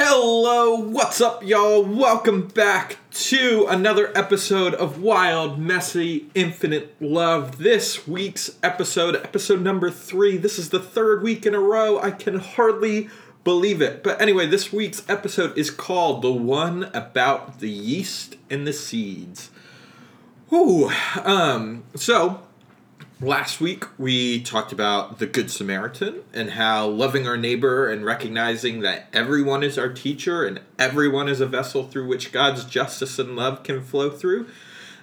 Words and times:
Hello, 0.00 0.76
what's 0.76 1.20
up, 1.20 1.42
y'all? 1.42 1.82
Welcome 1.82 2.46
back 2.46 2.98
to 3.10 3.66
another 3.68 4.16
episode 4.16 4.72
of 4.74 5.02
Wild, 5.02 5.58
Messy, 5.58 6.30
Infinite 6.36 6.94
Love. 7.00 7.58
This 7.58 8.06
week's 8.06 8.56
episode, 8.62 9.16
episode 9.16 9.60
number 9.60 9.90
three. 9.90 10.36
This 10.36 10.56
is 10.56 10.70
the 10.70 10.78
third 10.78 11.24
week 11.24 11.46
in 11.46 11.52
a 11.52 11.58
row. 11.58 11.98
I 11.98 12.12
can 12.12 12.38
hardly 12.38 13.08
believe 13.42 13.82
it. 13.82 14.04
But 14.04 14.22
anyway, 14.22 14.46
this 14.46 14.72
week's 14.72 15.02
episode 15.08 15.58
is 15.58 15.68
called 15.68 16.22
The 16.22 16.30
One 16.30 16.84
About 16.94 17.58
the 17.58 17.68
Yeast 17.68 18.36
and 18.48 18.68
the 18.68 18.72
Seeds. 18.72 19.50
Ooh, 20.52 20.92
um, 21.24 21.82
so 21.96 22.44
Last 23.20 23.60
week, 23.60 23.84
we 23.98 24.40
talked 24.40 24.70
about 24.70 25.18
the 25.18 25.26
Good 25.26 25.50
Samaritan 25.50 26.22
and 26.32 26.50
how 26.50 26.86
loving 26.86 27.26
our 27.26 27.36
neighbor 27.36 27.90
and 27.90 28.04
recognizing 28.04 28.78
that 28.82 29.08
everyone 29.12 29.64
is 29.64 29.76
our 29.76 29.88
teacher 29.92 30.46
and 30.46 30.60
everyone 30.78 31.28
is 31.28 31.40
a 31.40 31.46
vessel 31.46 31.82
through 31.82 32.06
which 32.06 32.30
God's 32.30 32.64
justice 32.64 33.18
and 33.18 33.34
love 33.34 33.64
can 33.64 33.82
flow 33.82 34.08
through. 34.08 34.46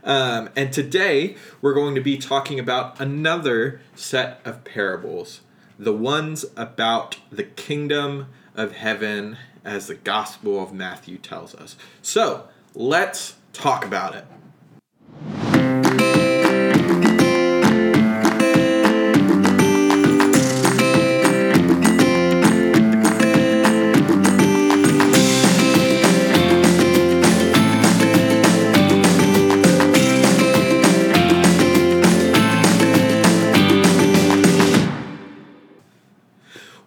Um, 0.02 0.50
and 0.56 0.72
today, 0.72 1.36
we're 1.62 1.74
going 1.74 1.94
to 1.96 2.00
be 2.00 2.18
talking 2.18 2.58
about 2.58 3.02
another 3.02 3.82
set 3.96 4.40
of 4.46 4.64
parables 4.64 5.42
the 5.78 5.92
ones 5.92 6.46
about 6.56 7.18
the 7.30 7.44
kingdom 7.44 8.28
of 8.56 8.72
heaven, 8.72 9.38
as 9.66 9.88
the 9.88 9.96
Gospel 9.96 10.64
of 10.64 10.72
Matthew 10.72 11.18
tells 11.18 11.54
us. 11.54 11.76
So, 12.02 12.48
let's 12.74 13.36
talk 13.52 13.84
about 13.84 14.16
it. 14.16 14.26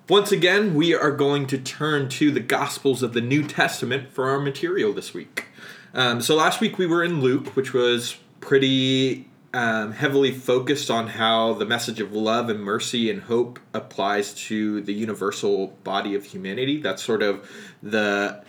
Once 0.08 0.32
again, 0.32 0.74
we 0.74 0.94
are 0.94 1.10
going 1.10 1.46
to 1.46 1.58
turn 1.58 2.08
to 2.08 2.30
the 2.30 2.40
Gospels 2.40 3.02
of 3.02 3.12
the 3.12 3.20
New 3.20 3.46
Testament 3.46 4.08
for 4.08 4.30
our 4.30 4.40
material 4.40 4.94
this 4.94 5.12
week. 5.12 5.48
Um, 5.92 6.22
so 6.22 6.34
last 6.34 6.62
week 6.62 6.78
we 6.78 6.86
were 6.86 7.04
in 7.04 7.20
Luke, 7.20 7.54
which 7.54 7.74
was 7.74 8.16
pretty 8.40 9.28
um, 9.52 9.92
heavily 9.92 10.30
focused 10.30 10.90
on 10.90 11.08
how 11.08 11.52
the 11.52 11.66
message 11.66 12.00
of 12.00 12.14
love 12.14 12.48
and 12.48 12.58
mercy 12.58 13.10
and 13.10 13.24
hope 13.24 13.60
applies 13.74 14.32
to 14.46 14.80
the 14.80 14.94
universal 14.94 15.76
body 15.84 16.14
of 16.14 16.24
humanity. 16.24 16.80
That's 16.80 17.02
sort 17.02 17.22
of 17.22 17.46
the 17.82 18.42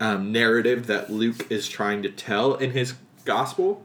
um, 0.00 0.32
narrative 0.32 0.88
that 0.88 1.10
Luke 1.10 1.46
is 1.48 1.68
trying 1.68 2.02
to 2.02 2.10
tell 2.10 2.54
in 2.54 2.72
his 2.72 2.94
gospel. 3.24 3.84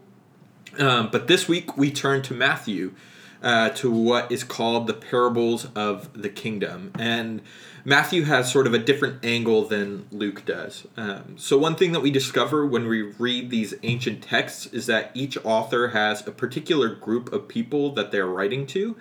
Um, 0.79 1.09
but 1.11 1.27
this 1.27 1.47
week 1.47 1.77
we 1.77 1.91
turn 1.91 2.23
to 2.23 2.33
Matthew 2.33 2.95
uh, 3.41 3.69
to 3.69 3.91
what 3.91 4.31
is 4.31 4.43
called 4.43 4.87
the 4.87 4.93
parables 4.93 5.67
of 5.75 6.09
the 6.19 6.29
kingdom. 6.29 6.91
And 6.99 7.41
Matthew 7.85 8.23
has 8.23 8.51
sort 8.51 8.67
of 8.67 8.73
a 8.73 8.79
different 8.79 9.23
angle 9.23 9.63
than 9.65 10.07
Luke 10.11 10.43
does. 10.45 10.85
Um, 10.97 11.37
so, 11.37 11.57
one 11.57 11.75
thing 11.75 11.91
that 11.93 12.01
we 12.01 12.11
discover 12.11 12.65
when 12.65 12.87
we 12.87 13.01
read 13.01 13.49
these 13.49 13.73
ancient 13.83 14.21
texts 14.21 14.67
is 14.67 14.85
that 14.87 15.11
each 15.13 15.37
author 15.43 15.89
has 15.89 16.25
a 16.27 16.31
particular 16.31 16.93
group 16.93 17.31
of 17.31 17.47
people 17.47 17.93
that 17.93 18.11
they're 18.11 18.27
writing 18.27 18.67
to, 18.67 18.97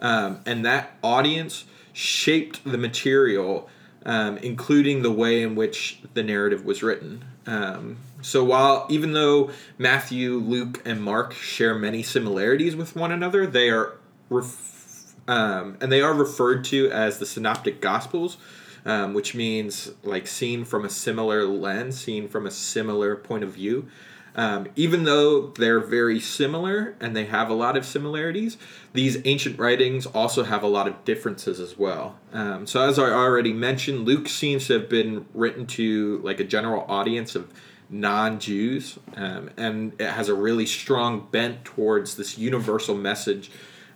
um, 0.00 0.40
and 0.46 0.64
that 0.64 0.92
audience 1.02 1.64
shaped 1.92 2.64
the 2.64 2.78
material, 2.78 3.68
um, 4.06 4.38
including 4.38 5.02
the 5.02 5.10
way 5.10 5.42
in 5.42 5.56
which 5.56 6.00
the 6.14 6.22
narrative 6.22 6.64
was 6.64 6.82
written. 6.82 7.24
Um, 7.46 7.96
so 8.22 8.44
while 8.44 8.86
even 8.88 9.12
though 9.12 9.50
Matthew, 9.78 10.34
Luke, 10.34 10.82
and 10.84 11.02
Mark 11.02 11.32
share 11.32 11.74
many 11.74 12.02
similarities 12.02 12.76
with 12.76 12.96
one 12.96 13.12
another, 13.12 13.46
they 13.46 13.70
are 13.70 13.98
ref- 14.28 15.14
um, 15.28 15.76
and 15.80 15.92
they 15.92 16.00
are 16.00 16.14
referred 16.14 16.64
to 16.64 16.90
as 16.90 17.18
the 17.18 17.26
synoptic 17.26 17.80
gospels, 17.80 18.36
um, 18.84 19.14
which 19.14 19.34
means 19.34 19.92
like 20.02 20.26
seen 20.26 20.64
from 20.64 20.84
a 20.84 20.90
similar 20.90 21.44
lens, 21.46 22.00
seen 22.00 22.28
from 22.28 22.46
a 22.46 22.50
similar 22.50 23.16
point 23.16 23.44
of 23.44 23.50
view. 23.50 23.88
Um, 24.34 24.68
even 24.76 25.04
though 25.04 25.48
they're 25.48 25.80
very 25.80 26.20
similar 26.20 26.94
and 27.00 27.16
they 27.16 27.24
have 27.26 27.50
a 27.50 27.54
lot 27.54 27.76
of 27.76 27.84
similarities, 27.84 28.56
these 28.92 29.18
ancient 29.24 29.58
writings 29.58 30.06
also 30.06 30.44
have 30.44 30.62
a 30.62 30.68
lot 30.68 30.86
of 30.86 31.04
differences 31.04 31.58
as 31.58 31.76
well. 31.76 32.18
Um, 32.32 32.66
so, 32.66 32.80
as 32.80 32.98
I 32.98 33.10
already 33.10 33.52
mentioned, 33.52 34.06
Luke 34.06 34.28
seems 34.28 34.68
to 34.68 34.74
have 34.74 34.88
been 34.88 35.26
written 35.34 35.66
to 35.68 36.20
like 36.22 36.38
a 36.38 36.44
general 36.44 36.84
audience 36.88 37.34
of 37.34 37.52
non-Jews, 37.90 38.98
um, 39.16 39.50
and 39.56 39.92
it 40.00 40.08
has 40.10 40.28
a 40.28 40.34
really 40.34 40.66
strong 40.66 41.26
bent 41.30 41.64
towards 41.64 42.16
this 42.16 42.38
universal 42.38 42.94
message 42.94 43.50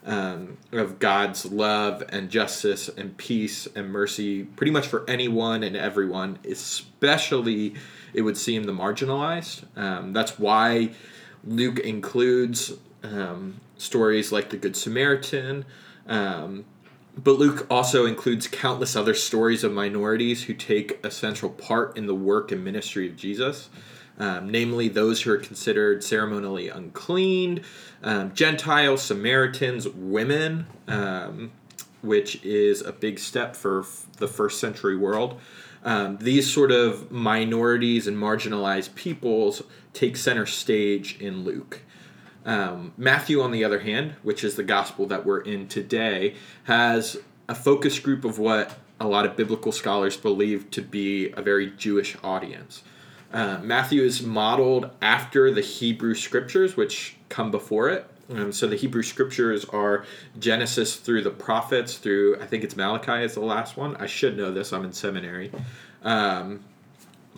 um, 0.05 0.59
of 0.73 0.99
God's 0.99 1.47
love 1.47 2.03
and 2.11 2.29
justice 2.29 2.89
and 2.89 3.17
peace 3.17 3.67
and 3.75 3.91
mercy, 3.91 4.45
pretty 4.45 4.73
much 4.73 4.87
for 4.87 5.09
anyone 5.09 5.63
and 5.63 5.77
everyone, 5.77 6.39
especially 6.49 7.75
it 8.13 8.23
would 8.23 8.37
seem 8.37 8.65
the 8.65 8.73
marginalized. 8.73 9.65
Um, 9.77 10.13
that's 10.13 10.39
why 10.39 10.91
Luke 11.45 11.79
includes 11.79 12.73
um, 13.03 13.61
stories 13.77 14.33
like 14.33 14.51
the 14.51 14.57
Good 14.57 14.77
Samaritan. 14.77 15.65
Um, 16.07 16.65
but 17.17 17.33
Luke 17.33 17.67
also 17.71 18.07
includes 18.07 18.49
countless 18.49 18.97
other 18.97 19.15
stories 19.15 19.63
of 19.63 19.73
minorities 19.73 20.45
who 20.45 20.55
take 20.55 21.05
a 21.05 21.11
central 21.11 21.51
part 21.51 21.97
in 21.97 22.07
the 22.07 22.15
work 22.15 22.51
and 22.51 22.65
ministry 22.65 23.09
of 23.09 23.17
Jesus, 23.17 23.69
um, 24.19 24.51
namely 24.51 24.89
those 24.89 25.23
who 25.23 25.31
are 25.31 25.39
considered 25.39 26.03
ceremonially 26.03 26.69
unclean, 26.69 27.63
um, 28.03 28.35
Gentiles, 28.35 29.03
Samaritans, 29.03 29.89
women, 29.89 30.67
um, 30.89 31.53
which 32.03 32.45
is 32.45 32.83
a 32.83 32.93
big 32.93 33.19
step 33.19 33.57
for 33.57 33.81
f- 33.81 34.07
the 34.19 34.29
first 34.29 34.61
century 34.61 34.97
world. 34.97 35.41
Um, 35.85 36.17
these 36.19 36.53
sort 36.53 36.73
of 36.73 37.11
minorities 37.11 38.07
and 38.07 38.17
marginalized 38.17 38.95
peoples 38.95 39.63
take 39.93 40.17
center 40.17 40.47
stage 40.47 41.19
in 41.21 41.45
Luke. 41.45 41.83
Um, 42.45 42.93
Matthew, 42.97 43.41
on 43.41 43.53
the 43.53 43.65
other 43.65 43.81
hand, 43.81 44.15
which 44.23 44.45
is 44.45 44.57
the 44.57 44.63
gospel 44.63 45.07
that 45.07 45.25
we're 45.25 45.41
in 45.41 45.69
today, 45.69 46.35
has 46.65 47.17
a 47.49 47.55
focus 47.55 47.99
group 47.99 48.25
of 48.25 48.39
what 48.39 48.79
a 49.01 49.07
lot 49.07 49.27
of 49.27 49.37
biblical 49.37 49.73
scholars 49.73 50.17
believe 50.17 50.71
to 50.71 50.83
be 50.83 51.31
a 51.33 51.43
very 51.43 51.71
Jewish 51.71 52.17
audience. 52.23 52.83
Uh, 53.33 53.59
Matthew 53.63 54.03
is 54.03 54.23
modeled 54.23 54.91
after 55.03 55.51
the 55.51 55.61
Hebrew 55.61 56.15
scriptures, 56.15 56.77
which 56.77 57.17
come 57.29 57.51
before 57.51 57.89
it. 57.91 58.07
Um, 58.31 58.53
so 58.53 58.67
the 58.67 58.77
Hebrew 58.77 59.03
scriptures 59.03 59.65
are 59.67 60.05
Genesis 60.39 60.97
through 60.97 61.23
the 61.23 61.31
prophets, 61.31 61.99
through 61.99 62.41
I 62.41 62.47
think 62.47 62.65
it's 62.65 62.77
Malachi 62.77 63.25
is 63.25 63.35
the 63.35 63.41
last 63.41 63.77
one. 63.77 63.97
I 63.97 64.07
should 64.07 64.37
know 64.37 64.53
this. 64.53 64.73
I'm 64.73 64.85
in 64.85 64.93
seminary. 64.93 65.51
Um, 66.03 66.65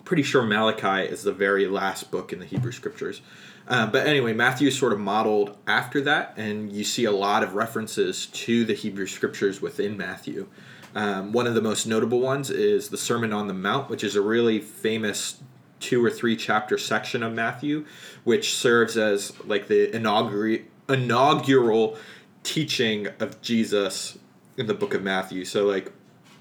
pretty 0.07 0.23
sure 0.23 0.41
Malachi 0.41 1.05
is 1.05 1.23
the 1.23 1.33
very 1.33 1.67
last 1.67 2.11
book 2.11 2.31
in 2.31 2.39
the 2.39 2.45
Hebrew 2.45 2.71
scriptures. 2.71 3.19
Uh, 3.67 3.85
but 3.85 4.07
anyway, 4.07 4.31
Matthew 4.31 4.69
is 4.69 4.79
sort 4.79 4.93
of 4.93 4.99
modeled 5.01 5.57
after 5.67 5.99
that, 5.99 6.33
and 6.37 6.71
you 6.71 6.85
see 6.85 7.03
a 7.03 7.11
lot 7.11 7.43
of 7.43 7.55
references 7.55 8.27
to 8.27 8.63
the 8.63 8.73
Hebrew 8.73 9.05
scriptures 9.05 9.61
within 9.61 9.97
Matthew. 9.97 10.47
Um, 10.95 11.33
one 11.33 11.45
of 11.45 11.55
the 11.55 11.61
most 11.61 11.85
notable 11.85 12.21
ones 12.21 12.49
is 12.49 12.87
the 12.87 12.97
Sermon 12.97 13.33
on 13.33 13.47
the 13.47 13.53
Mount, 13.53 13.89
which 13.89 14.01
is 14.01 14.15
a 14.15 14.21
really 14.21 14.61
famous 14.61 15.41
two 15.81 16.03
or 16.03 16.09
three 16.09 16.37
chapter 16.37 16.77
section 16.77 17.21
of 17.21 17.33
Matthew, 17.33 17.85
which 18.23 18.55
serves 18.55 18.95
as 18.95 19.33
like 19.43 19.67
the 19.67 19.93
inaugural 19.93 20.59
inaugural 20.87 21.97
teaching 22.43 23.09
of 23.19 23.41
Jesus 23.41 24.17
in 24.55 24.67
the 24.67 24.73
book 24.73 24.93
of 24.93 25.03
Matthew. 25.03 25.43
So 25.43 25.65
like 25.65 25.91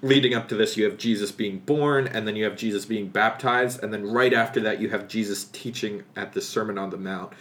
leading 0.06 0.34
up 0.34 0.48
to 0.48 0.54
this, 0.54 0.76
you 0.76 0.84
have 0.84 0.96
Jesus 0.96 1.32
being 1.32 1.58
born, 1.58 2.06
and 2.06 2.26
then 2.26 2.36
you 2.36 2.44
have 2.44 2.56
Jesus 2.56 2.84
being 2.84 3.08
baptized, 3.08 3.82
and 3.82 3.92
then 3.92 4.10
right 4.10 4.32
after 4.32 4.60
that, 4.60 4.80
you 4.80 4.90
have 4.90 5.08
Jesus 5.08 5.44
teaching 5.44 6.04
at 6.14 6.32
the 6.32 6.40
Sermon 6.40 6.78
on 6.78 6.90
the 6.90 6.96
Mount. 6.96 7.32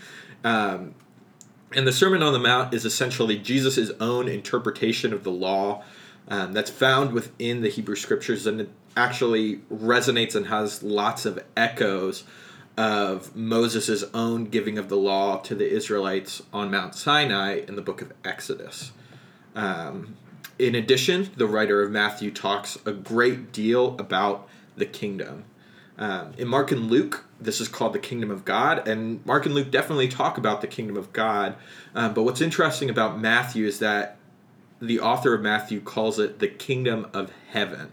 Um, 0.44 0.95
and 1.74 1.88
the 1.88 1.92
Sermon 1.92 2.22
on 2.22 2.34
the 2.34 2.39
Mount 2.39 2.74
is 2.74 2.86
essentially 2.86 3.38
Jesus' 3.38 3.92
own 4.00 4.28
interpretation 4.28 5.13
of 5.13 5.24
the 5.24 5.31
law 5.31 5.84
um, 6.28 6.54
that's 6.54 6.69
found 6.69 7.13
within 7.13 7.62
the 7.62 7.69
Hebrew 7.69 7.95
Scriptures, 7.95 8.48
and 8.48 8.62
it 8.62 8.69
actually 8.98 9.57
resonates 9.72 10.36
and 10.36 10.48
has 10.48 10.81
lots 10.81 11.25
of 11.25 11.44
echoes 11.56 12.24
of 12.78 13.36
Moses' 13.36 14.04
own 14.13 14.45
giving 14.45 14.78
of 14.78 14.89
the 14.89 14.98
law 14.98 15.38
to 15.38 15.56
the 15.56 15.69
Israelites 15.69 16.42
on 16.51 16.72
Mount 16.72 16.95
Sinai 16.95 17.62
in 17.68 17.75
the 17.75 17.81
book 17.81 18.01
of 18.01 18.12
Exodus. 18.24 18.92
Um, 19.56 20.18
in 20.57 20.75
addition, 20.75 21.30
the 21.36 21.48
writer 21.48 21.81
of 21.81 21.92
Matthew 21.92 22.31
talks 22.31 22.78
a 22.86 22.92
great 22.92 23.52
deal 23.52 23.96
about 24.00 24.48
the 24.75 24.86
kingdom. 24.86 25.46
Um, 25.98 26.34
in 26.38 26.48
Mark 26.48 26.72
and 26.72 26.90
Luke, 26.90 27.25
this 27.40 27.62
is 27.62 27.68
called 27.68 27.94
the 27.94 28.00
kingdom 28.00 28.30
of 28.30 28.44
God, 28.44 28.88
and 28.88 29.25
Mark 29.25 29.46
and 29.46 29.56
Luke 29.56 29.72
definitely 29.72 30.07
talk 30.07 30.38
about 30.38 30.62
the 30.62 30.68
kingdom 30.68 30.98
of 30.98 31.13
God. 31.13 31.56
Um, 31.94 32.13
but 32.13 32.24
what's 32.24 32.42
interesting 32.42 32.90
about 32.90 33.19
Matthew 33.19 33.66
is 33.66 33.80
that 33.80 34.18
the 34.81 35.00
author 35.00 35.34
of 35.34 35.42
Matthew 35.42 35.80
calls 35.80 36.19
it 36.19 36.40
the 36.40 36.48
kingdom 36.48 37.08
of 37.13 37.31
heaven. 37.50 37.92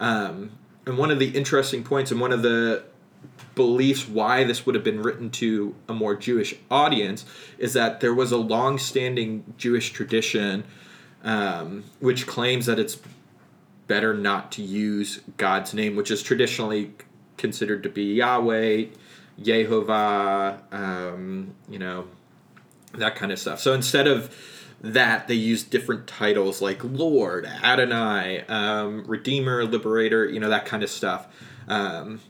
Um, 0.00 0.52
and 0.86 0.98
one 0.98 1.10
of 1.10 1.18
the 1.18 1.28
interesting 1.30 1.84
points 1.84 2.10
and 2.10 2.20
one 2.20 2.32
of 2.32 2.42
the 2.42 2.84
beliefs 3.54 4.08
why 4.08 4.44
this 4.44 4.66
would 4.66 4.74
have 4.74 4.84
been 4.84 5.02
written 5.02 5.30
to 5.30 5.74
a 5.88 5.94
more 5.94 6.14
Jewish 6.14 6.54
audience 6.70 7.24
is 7.58 7.72
that 7.72 8.00
there 8.00 8.14
was 8.14 8.30
a 8.30 8.36
long-standing 8.36 9.54
Jewish 9.56 9.92
tradition 9.92 10.64
um, 11.24 11.84
which 12.00 12.26
claims 12.26 12.66
that 12.66 12.78
it's 12.78 12.98
better 13.86 14.14
not 14.14 14.52
to 14.52 14.62
use 14.62 15.20
God's 15.36 15.74
name, 15.74 15.96
which 15.96 16.10
is 16.10 16.22
traditionally 16.22 16.92
considered 17.36 17.82
to 17.82 17.88
be 17.88 18.14
Yahweh, 18.14 18.86
Yehovah, 19.40 20.72
um, 20.72 21.54
you 21.68 21.78
know, 21.78 22.06
that 22.94 23.16
kind 23.16 23.32
of 23.32 23.38
stuff. 23.38 23.60
So 23.60 23.72
instead 23.72 24.06
of 24.06 24.34
that, 24.80 25.28
they 25.28 25.34
use 25.34 25.62
different 25.62 26.06
titles 26.06 26.60
like 26.60 26.82
Lord, 26.82 27.46
Adonai, 27.46 28.44
um, 28.48 29.04
Redeemer, 29.06 29.64
Liberator, 29.64 30.28
you 30.28 30.40
know, 30.40 30.48
that 30.48 30.66
kind 30.66 30.82
of 30.82 30.90
stuff. 30.90 31.26
Um, 31.68 32.20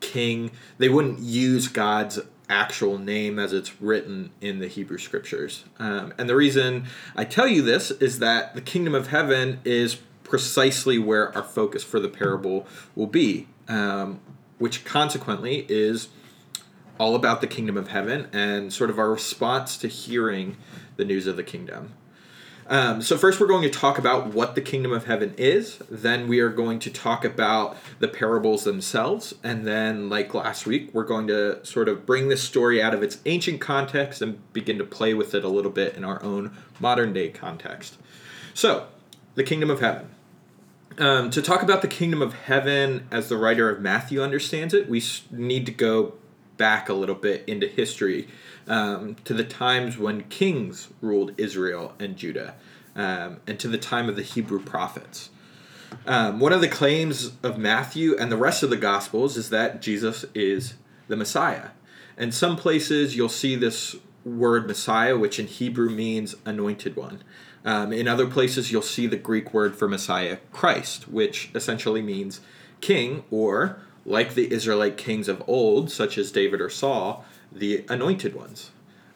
king. 0.00 0.50
They 0.78 0.88
wouldn't 0.88 1.20
use 1.20 1.68
God's 1.68 2.20
actual 2.48 2.98
name 2.98 3.38
as 3.38 3.52
it's 3.52 3.80
written 3.80 4.30
in 4.40 4.58
the 4.58 4.68
Hebrew 4.68 4.98
scriptures. 4.98 5.64
Um, 5.78 6.14
and 6.18 6.28
the 6.28 6.36
reason 6.36 6.86
I 7.14 7.24
tell 7.24 7.48
you 7.48 7.62
this 7.62 7.90
is 7.90 8.18
that 8.20 8.54
the 8.54 8.60
kingdom 8.60 8.94
of 8.94 9.08
heaven 9.08 9.60
is 9.64 9.96
precisely 10.22 10.98
where 10.98 11.34
our 11.36 11.42
focus 11.42 11.84
for 11.84 12.00
the 12.00 12.08
parable 12.08 12.66
will 12.94 13.06
be, 13.06 13.48
um, 13.68 14.20
which 14.58 14.84
consequently 14.84 15.66
is 15.68 16.08
all 16.98 17.14
about 17.14 17.40
the 17.40 17.46
kingdom 17.46 17.76
of 17.76 17.88
heaven 17.88 18.28
and 18.32 18.72
sort 18.72 18.90
of 18.90 18.98
our 18.98 19.10
response 19.10 19.76
to 19.78 19.88
hearing 19.88 20.56
the 20.96 21.04
news 21.04 21.26
of 21.26 21.36
the 21.36 21.42
kingdom. 21.42 21.92
Um, 22.68 23.00
so, 23.00 23.16
first, 23.16 23.38
we're 23.38 23.46
going 23.46 23.62
to 23.62 23.70
talk 23.70 23.96
about 23.96 24.34
what 24.34 24.56
the 24.56 24.60
kingdom 24.60 24.92
of 24.92 25.06
heaven 25.06 25.34
is. 25.38 25.78
Then, 25.88 26.26
we 26.26 26.40
are 26.40 26.48
going 26.48 26.80
to 26.80 26.90
talk 26.90 27.24
about 27.24 27.76
the 28.00 28.08
parables 28.08 28.64
themselves. 28.64 29.34
And 29.44 29.64
then, 29.66 30.08
like 30.08 30.34
last 30.34 30.66
week, 30.66 30.90
we're 30.92 31.04
going 31.04 31.28
to 31.28 31.64
sort 31.64 31.88
of 31.88 32.04
bring 32.04 32.28
this 32.28 32.42
story 32.42 32.82
out 32.82 32.92
of 32.92 33.04
its 33.04 33.18
ancient 33.24 33.60
context 33.60 34.20
and 34.20 34.52
begin 34.52 34.78
to 34.78 34.84
play 34.84 35.14
with 35.14 35.32
it 35.34 35.44
a 35.44 35.48
little 35.48 35.70
bit 35.70 35.94
in 35.94 36.02
our 36.02 36.20
own 36.24 36.56
modern 36.80 37.12
day 37.12 37.28
context. 37.28 37.98
So, 38.52 38.88
the 39.36 39.44
kingdom 39.44 39.70
of 39.70 39.80
heaven. 39.80 40.08
Um, 40.98 41.30
to 41.30 41.42
talk 41.42 41.62
about 41.62 41.82
the 41.82 41.88
kingdom 41.88 42.20
of 42.20 42.32
heaven 42.32 43.06
as 43.12 43.28
the 43.28 43.36
writer 43.36 43.70
of 43.70 43.80
Matthew 43.80 44.22
understands 44.22 44.74
it, 44.74 44.88
we 44.88 45.04
need 45.30 45.66
to 45.66 45.72
go 45.72 46.14
back 46.56 46.88
a 46.88 46.94
little 46.94 47.14
bit 47.14 47.44
into 47.46 47.66
history 47.66 48.28
um, 48.66 49.16
to 49.24 49.34
the 49.34 49.44
times 49.44 49.98
when 49.98 50.22
kings 50.24 50.88
ruled 51.00 51.32
Israel 51.36 51.94
and 51.98 52.16
Judah, 52.16 52.54
um, 52.94 53.38
and 53.46 53.58
to 53.60 53.68
the 53.68 53.78
time 53.78 54.08
of 54.08 54.16
the 54.16 54.22
Hebrew 54.22 54.60
prophets. 54.60 55.30
Um, 56.06 56.40
one 56.40 56.52
of 56.52 56.60
the 56.60 56.68
claims 56.68 57.32
of 57.42 57.58
Matthew 57.58 58.16
and 58.16 58.30
the 58.30 58.36
rest 58.36 58.62
of 58.62 58.70
the 58.70 58.76
Gospels 58.76 59.36
is 59.36 59.50
that 59.50 59.80
Jesus 59.80 60.24
is 60.34 60.74
the 61.08 61.16
Messiah. 61.16 61.68
And 62.16 62.34
some 62.34 62.56
places 62.56 63.16
you'll 63.16 63.28
see 63.28 63.56
this 63.56 63.96
word 64.24 64.66
Messiah, 64.66 65.16
which 65.16 65.38
in 65.38 65.46
Hebrew 65.46 65.90
means 65.90 66.34
anointed 66.44 66.96
one. 66.96 67.22
Um, 67.64 67.92
in 67.92 68.08
other 68.08 68.26
places, 68.26 68.70
you'll 68.70 68.82
see 68.82 69.06
the 69.06 69.16
Greek 69.16 69.52
word 69.52 69.76
for 69.76 69.88
Messiah, 69.88 70.38
Christ, 70.52 71.08
which 71.08 71.50
essentially 71.54 72.02
means 72.02 72.40
king, 72.80 73.24
or 73.30 73.80
like 74.06 74.34
the 74.34 74.50
Israelite 74.52 74.96
kings 74.96 75.28
of 75.28 75.42
old, 75.46 75.90
such 75.90 76.16
as 76.16 76.30
David 76.30 76.60
or 76.60 76.70
Saul, 76.70 77.24
the 77.52 77.84
anointed 77.88 78.34
ones. 78.34 78.70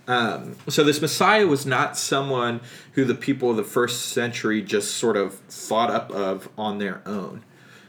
Um, 0.09 0.57
so 0.69 0.83
this 0.83 1.01
Messiah 1.01 1.47
was 1.47 1.65
not 1.65 1.97
someone 1.97 2.61
who 2.95 3.05
the 3.05 3.15
people 3.15 3.51
of 3.51 3.57
the 3.57 3.65
first 3.65 4.09
century 4.09 4.61
just 4.61 4.97
sort 4.97 5.17
of 5.17 5.35
thought 5.35 5.91
up 5.91 6.11
of 6.11 6.49
on 6.59 6.79
their 6.79 7.01
own. 7.07 7.45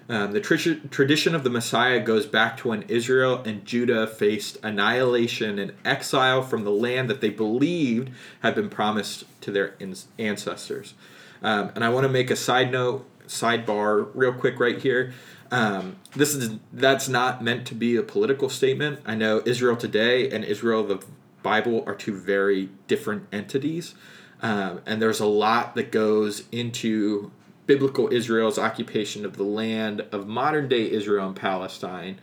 Um, 0.07 0.33
the 0.33 0.42
tr- 0.42 0.88
tradition 0.89 1.33
of 1.33 1.44
the 1.44 1.50
Messiah 1.50 2.00
goes 2.00 2.25
back 2.25 2.57
to 2.57 2.68
when 2.68 2.83
Israel 2.83 3.42
and 3.45 3.65
Judah 3.65 4.06
faced 4.06 4.57
annihilation 4.62 5.57
and 5.57 5.74
exile 5.86 6.42
from 6.42 6.63
the 6.63 6.71
land 6.71 7.09
that 7.09 7.21
they 7.21 7.30
believed 7.30 8.12
had 8.42 8.53
been 8.53 8.69
promised 8.69 9.24
to 9.42 9.51
their 9.51 9.75
in- 9.80 9.95
ancestors. 10.19 10.94
Um, 11.42 11.71
and 11.75 11.83
I 11.83 11.89
want 11.89 12.03
to 12.03 12.09
make 12.09 12.30
a 12.30 12.36
side 12.36 12.71
note, 12.71 13.07
sidebar, 13.25 14.09
real 14.13 14.33
quick, 14.33 14.59
right 14.59 14.77
here. 14.77 15.13
Um, 15.51 15.98
this 16.15 16.33
is 16.33 16.57
that's 16.71 17.09
not 17.09 17.44
meant 17.44 17.68
to 17.68 17.75
be 17.75 17.98
a 17.98 18.03
political 18.03 18.50
statement. 18.50 19.01
I 19.06 19.15
know 19.15 19.42
Israel 19.45 19.75
today 19.75 20.30
and 20.31 20.45
Israel 20.45 20.83
the 20.83 21.03
Bible 21.44 21.83
are 21.86 21.95
two 21.95 22.18
very 22.18 22.69
different 22.88 23.27
entities, 23.31 23.94
um, 24.42 24.81
and 24.86 25.01
there's 25.01 25.19
a 25.19 25.25
lot 25.25 25.75
that 25.75 25.92
goes 25.92 26.44
into 26.51 27.31
biblical 27.68 28.12
Israel's 28.12 28.57
occupation 28.57 29.25
of 29.25 29.38
the 29.38 29.44
land 29.44 30.01
of 30.12 30.27
modern 30.27 30.68
day 30.69 30.89
Israel 30.89 31.27
and 31.27 31.36
Palestine. 31.36 32.19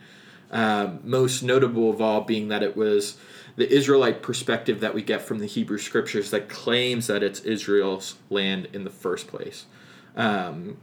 Um, 0.51 1.01
most 1.03 1.43
notable 1.43 1.91
of 1.91 2.01
all 2.01 2.21
being 2.21 2.47
that 2.47 2.63
it 2.63 2.75
was 2.75 3.17
the 3.55 3.71
Israelite 3.71 4.23
perspective 4.23 4.79
that 4.79 4.95
we 4.95 5.03
get 5.03 5.21
from 5.21 5.37
the 5.37 5.45
Hebrew 5.45 5.77
scriptures 5.77 6.31
that 6.31 6.49
claims 6.49 7.05
that 7.05 7.21
it's 7.21 7.41
Israel's 7.41 8.15
land 8.31 8.67
in 8.73 8.83
the 8.83 8.89
first 8.89 9.27
place. 9.27 9.65
Um, 10.15 10.77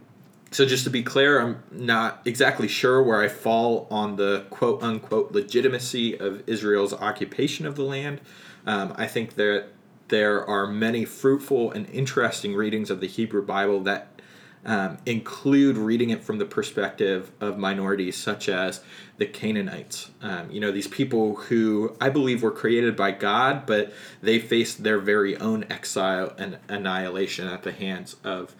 so 0.57 0.65
just 0.65 0.85
to 0.85 0.91
be 0.91 1.03
clear, 1.03 1.39
I'm 1.39 1.63
not 1.71 2.23
exactly 2.25 2.67
sure 2.67 3.03
where 3.03 3.21
I 3.21 3.29
fall 3.29 3.87
on 3.91 4.17
the 4.17 4.47
quote 4.49 4.83
unquote 4.83 5.33
legitimacy 5.33 6.19
of 6.19 6.43
Israel's 6.49 6.95
occupation 6.95 7.67
of 7.67 7.77
the 7.77 7.83
land. 7.83 8.23
Um, 8.65 8.95
I 8.97 9.07
think 9.07 9.35
that 9.35 9.67
there 10.09 10.43
are 10.49 10.67
many 10.67 11.05
fruitful 11.05 11.73
and 11.73 11.87
interesting 11.91 12.55
readings 12.55 12.89
of 12.89 13.01
the 13.01 13.07
Hebrew 13.07 13.45
Bible 13.45 13.81
that 13.81 14.23
um, 14.65 14.97
include 15.05 15.77
reading 15.77 16.09
it 16.09 16.25
from 16.25 16.39
the 16.39 16.47
perspective 16.47 17.33
of 17.39 17.59
minorities 17.59 18.17
such 18.17 18.49
as 18.49 18.83
the 19.19 19.27
Canaanites. 19.27 20.11
Um, 20.23 20.51
you 20.51 20.61
know, 20.61 20.73
these 20.73 20.89
people 20.89 21.35
who 21.35 21.95
I 22.01 22.09
believe 22.09 22.43
were 22.43 22.51
created 22.51 22.97
by 22.97 23.11
God, 23.11 23.67
but 23.67 23.93
they 24.23 24.39
faced 24.39 24.85
their 24.85 25.01
very 25.01 25.37
own 25.37 25.67
exile 25.69 26.33
and 26.39 26.57
annihilation 26.67 27.47
at 27.47 27.63
the 27.63 27.73
hands 27.73 28.17
of 28.25 28.57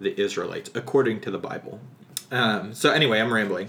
the 0.00 0.18
Israelites, 0.20 0.70
according 0.74 1.20
to 1.20 1.30
the 1.30 1.38
Bible. 1.38 1.80
Um, 2.30 2.74
so 2.74 2.90
anyway, 2.90 3.20
I'm 3.20 3.32
rambling. 3.32 3.68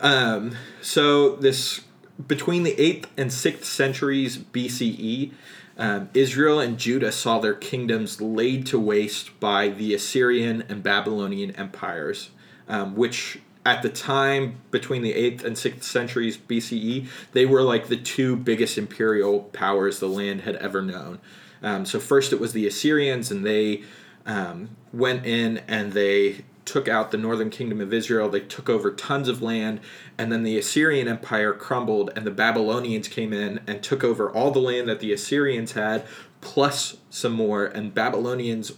Um, 0.00 0.56
so 0.80 1.36
this 1.36 1.82
between 2.26 2.62
the 2.62 2.78
eighth 2.80 3.10
and 3.16 3.32
sixth 3.32 3.64
centuries 3.64 4.38
BCE, 4.38 5.32
um, 5.78 6.10
Israel 6.14 6.60
and 6.60 6.78
Judah 6.78 7.12
saw 7.12 7.38
their 7.38 7.54
kingdoms 7.54 8.20
laid 8.20 8.66
to 8.66 8.78
waste 8.78 9.38
by 9.40 9.68
the 9.68 9.94
Assyrian 9.94 10.64
and 10.68 10.82
Babylonian 10.82 11.52
empires, 11.52 12.30
um, 12.68 12.94
which 12.94 13.40
at 13.64 13.82
the 13.82 13.88
time 13.88 14.56
between 14.70 15.02
the 15.02 15.14
8th 15.14 15.44
and 15.44 15.56
6th 15.56 15.84
centuries 15.84 16.36
BCE, 16.36 17.06
they 17.32 17.46
were 17.46 17.62
like 17.62 17.86
the 17.86 17.96
two 17.96 18.36
biggest 18.36 18.76
imperial 18.76 19.40
powers 19.40 20.00
the 20.00 20.08
land 20.08 20.42
had 20.42 20.56
ever 20.56 20.82
known. 20.82 21.20
Um, 21.62 21.86
so, 21.86 22.00
first 22.00 22.32
it 22.32 22.40
was 22.40 22.52
the 22.52 22.66
Assyrians, 22.66 23.30
and 23.30 23.46
they 23.46 23.84
um, 24.26 24.76
went 24.92 25.26
in 25.26 25.58
and 25.68 25.92
they 25.92 26.44
took 26.64 26.88
out 26.88 27.10
the 27.10 27.18
northern 27.18 27.50
kingdom 27.50 27.80
of 27.80 27.92
Israel. 27.92 28.28
They 28.28 28.40
took 28.40 28.68
over 28.68 28.92
tons 28.92 29.28
of 29.28 29.42
land, 29.42 29.80
and 30.16 30.30
then 30.30 30.42
the 30.42 30.58
Assyrian 30.58 31.08
Empire 31.08 31.52
crumbled, 31.52 32.10
and 32.14 32.26
the 32.26 32.30
Babylonians 32.30 33.08
came 33.08 33.32
in 33.32 33.60
and 33.66 33.82
took 33.82 34.04
over 34.04 34.30
all 34.30 34.50
the 34.50 34.60
land 34.60 34.88
that 34.88 35.00
the 35.00 35.12
Assyrians 35.12 35.72
had, 35.72 36.06
plus 36.40 36.96
some 37.10 37.32
more. 37.32 37.64
And 37.64 37.92
Babylonians, 37.92 38.72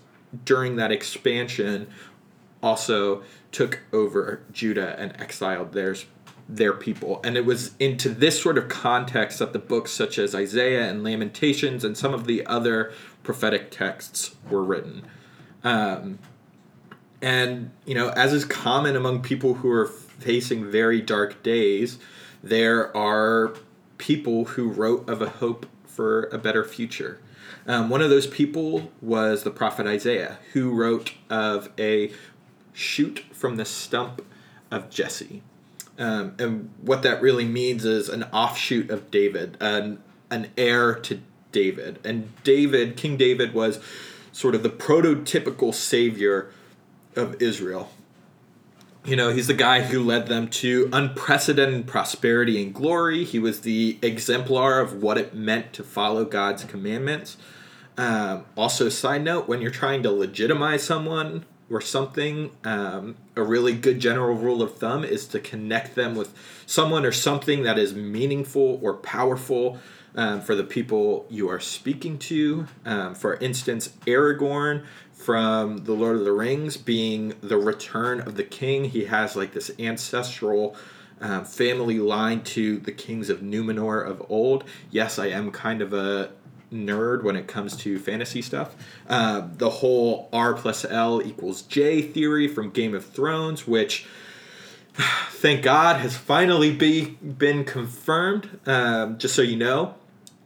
during 0.45 0.77
that 0.77 0.91
expansion, 0.91 1.89
also 2.63 3.23
took 3.53 3.81
over 3.93 4.43
Judah 4.51 4.99
and 4.99 5.13
exiled 5.21 5.73
theirs 5.73 6.07
their 6.49 6.73
people. 6.73 7.21
And 7.25 7.37
it 7.37 7.45
was 7.45 7.75
into 7.79 8.09
this 8.09 8.41
sort 8.41 8.59
of 8.59 8.69
context 8.69 9.39
that 9.39 9.53
the 9.53 9.59
books 9.59 9.93
such 9.93 10.19
as 10.19 10.35
Isaiah 10.35 10.89
and 10.89 11.03
Lamentations 11.03 11.85
and 11.85 11.97
some 11.97 12.13
of 12.13 12.27
the 12.27 12.45
other 12.47 12.93
prophetic 13.23 13.71
texts 13.71 14.37
were 14.51 14.63
written. 14.63 15.07
Um, 15.65 16.19
and, 17.21 17.71
you 17.87 17.95
know, 17.95 18.11
as 18.11 18.33
is 18.33 18.45
common 18.45 18.95
among 18.97 19.23
people 19.23 19.55
who 19.55 19.71
are 19.71 19.87
facing 19.87 20.71
very 20.71 21.01
dark 21.01 21.43
days, 21.43 21.99
there 22.43 22.95
are 22.97 23.55
people 23.97 24.45
who 24.45 24.69
wrote 24.69 25.09
of 25.09 25.23
a 25.23 25.29
hope 25.31 25.67
for 25.87 26.25
a 26.25 26.39
better 26.39 26.65
future. 26.65 27.19
Um, 27.67 27.89
one 27.89 28.03
of 28.03 28.11
those 28.11 28.27
people 28.27 28.93
was 29.01 29.43
the 29.43 29.51
prophet 29.51 29.87
Isaiah, 29.87 30.39
who 30.53 30.71
wrote 30.71 31.15
of 31.31 31.71
a 31.79 32.13
shoot 32.75 33.25
from 33.33 33.57
the 33.57 33.65
stump 33.65 34.23
of 34.71 34.91
Jesse. 34.91 35.43
Um, 35.99 36.35
and 36.39 36.71
what 36.83 37.03
that 37.03 37.23
really 37.23 37.45
means 37.47 37.85
is 37.85 38.09
an 38.09 38.25
offshoot 38.25 38.91
of 38.91 39.11
David, 39.11 39.57
an, 39.61 40.03
an 40.31 40.51
heir 40.59 40.95
to 40.97 41.21
David. 41.53 42.01
And 42.05 42.33
David, 42.43 42.97
King 42.97 43.17
David, 43.17 43.55
was 43.55 43.81
sort 44.35 44.57
of 44.57 44.65
the 44.65 44.69
prototypical 44.69 45.73
savior 45.73 46.51
of 47.15 47.41
Israel. 47.41 47.89
You 49.05 49.15
know, 49.15 49.33
he's 49.33 49.47
the 49.47 49.55
guy 49.55 49.83
who 49.83 50.03
led 50.03 50.27
them 50.27 50.49
to 50.49 50.91
unprecedented 50.93 51.87
prosperity 51.87 52.61
and 52.61 52.75
glory. 52.75 53.23
He 53.23 53.39
was 53.39 53.61
the 53.61 53.97
exemplar 54.03 54.81
of 54.81 55.01
what 55.03 55.19
it 55.19 55.35
meant 55.35 55.73
to 55.75 55.85
follow 55.85 56.25
God's 56.25 56.65
commandments. 56.65 57.37
Um, 57.97 58.45
also, 58.57 58.89
side 58.89 59.23
note, 59.23 59.47
when 59.47 59.61
you're 59.61 59.71
trying 59.71 60.03
to 60.03 60.11
legitimize 60.11 60.83
someone 60.83 61.45
or 61.71 61.81
something, 61.81 62.51
um, 62.65 63.15
a 63.37 63.43
really 63.43 63.75
good 63.75 64.01
general 64.01 64.35
rule 64.35 64.63
of 64.63 64.79
thumb 64.79 65.05
is 65.05 65.29
to 65.29 65.39
connect 65.39 65.95
them 65.95 66.17
with 66.17 66.35
someone 66.67 67.07
or 67.07 67.13
something 67.13 67.63
that 67.63 67.79
is 67.79 67.95
meaningful 67.95 68.81
or 68.83 68.95
powerful 68.95 69.79
um, 70.15 70.41
for 70.41 70.55
the 70.55 70.65
people 70.65 71.27
you 71.29 71.49
are 71.49 71.61
speaking 71.61 72.19
to. 72.19 72.67
Um, 72.85 73.15
for 73.15 73.37
instance, 73.37 73.89
Aragorn 74.07 74.85
from 75.13 75.79
The 75.79 75.93
Lord 75.93 76.17
of 76.17 76.25
the 76.25 76.33
Rings 76.33 76.77
being 76.77 77.35
the 77.41 77.57
return 77.57 78.21
of 78.21 78.37
the 78.37 78.45
king, 78.45 78.87
he 78.87 79.07
has 79.07 79.37
like 79.37 79.53
this 79.53 79.71
ancestral. 79.79 80.77
Um, 81.21 81.45
family 81.45 82.01
line 82.01 82.43
to 82.43 82.79
the 82.79 82.91
kings 82.91 83.31
of 83.31 83.41
Numenor 83.41 84.05
of 84.05 84.27
old. 84.29 84.65
Yes, 84.91 85.19
I 85.19 85.29
am 85.29 85.53
kind 85.53 85.81
of 85.81 85.93
a 85.93 86.33
nerd 86.75 87.23
when 87.23 87.37
it 87.37 87.47
comes 87.47 87.77
to 87.77 87.99
fantasy 87.99 88.43
stuff. 88.43 88.75
Uh, 89.09 89.47
the 89.57 89.71
whole 89.71 90.29
R 90.33 90.55
plus 90.55 90.85
L 90.85 91.23
equals 91.23 91.63
J 91.63 92.03
theory 92.03 92.49
from 92.49 92.71
Game 92.71 92.95
of 92.95 93.07
Thrones, 93.07 93.67
which 93.67 94.07
thank 95.31 95.63
God 95.63 96.01
has 96.01 96.17
finally 96.17 96.73
be, 96.73 97.11
been 97.23 97.65
confirmed. 97.65 98.59
Um, 98.67 99.17
just 99.17 99.35
so 99.35 99.43
you 99.43 99.57
know, 99.57 99.95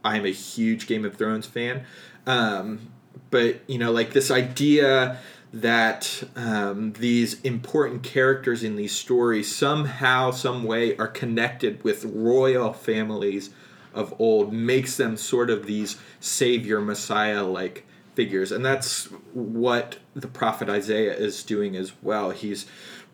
I'm 0.03 0.25
a 0.25 0.31
huge 0.31 0.87
Game 0.87 1.05
of 1.05 1.15
Thrones 1.15 1.45
fan. 1.45 1.85
Um, 2.25 2.91
but, 3.31 3.61
you 3.67 3.77
know, 3.77 3.91
like 3.91 4.13
this 4.13 4.31
idea 4.31 5.19
that 5.51 6.23
um, 6.35 6.93
these 6.93 7.41
important 7.41 8.03
characters 8.03 8.63
in 8.63 8.75
these 8.75 8.95
stories 8.95 9.53
somehow, 9.53 10.31
some 10.31 10.63
way 10.63 10.95
are 10.97 11.07
connected 11.07 11.83
with 11.83 12.05
royal 12.05 12.73
families 12.73 13.49
of 13.93 14.13
old 14.19 14.53
makes 14.53 14.97
them 14.97 15.17
sort 15.17 15.49
of 15.49 15.65
these 15.65 15.97
savior 16.19 16.79
messiah 16.79 17.43
like 17.43 17.85
figures 18.15 18.51
and 18.51 18.65
that's 18.65 19.05
what 19.33 19.97
the 20.15 20.27
prophet 20.27 20.69
isaiah 20.69 21.13
is 21.13 21.43
doing 21.43 21.75
as 21.75 21.93
well 22.01 22.31
he's 22.31 22.65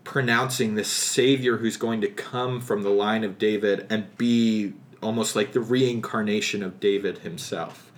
pronouncing 0.04 0.75
this 0.75 0.92
savior 0.92 1.58
who's 1.58 1.77
going 1.77 2.01
to 2.01 2.08
come 2.08 2.60
from 2.60 2.84
the 2.84 2.89
line 2.89 3.24
of 3.24 3.38
david 3.38 3.86
and 3.89 4.18
be 4.18 4.74
almost 5.06 5.36
like 5.36 5.54
the 5.54 5.60
reincarnation 5.60 6.64
of 6.64 6.80
david 6.80 7.20
himself. 7.20 7.92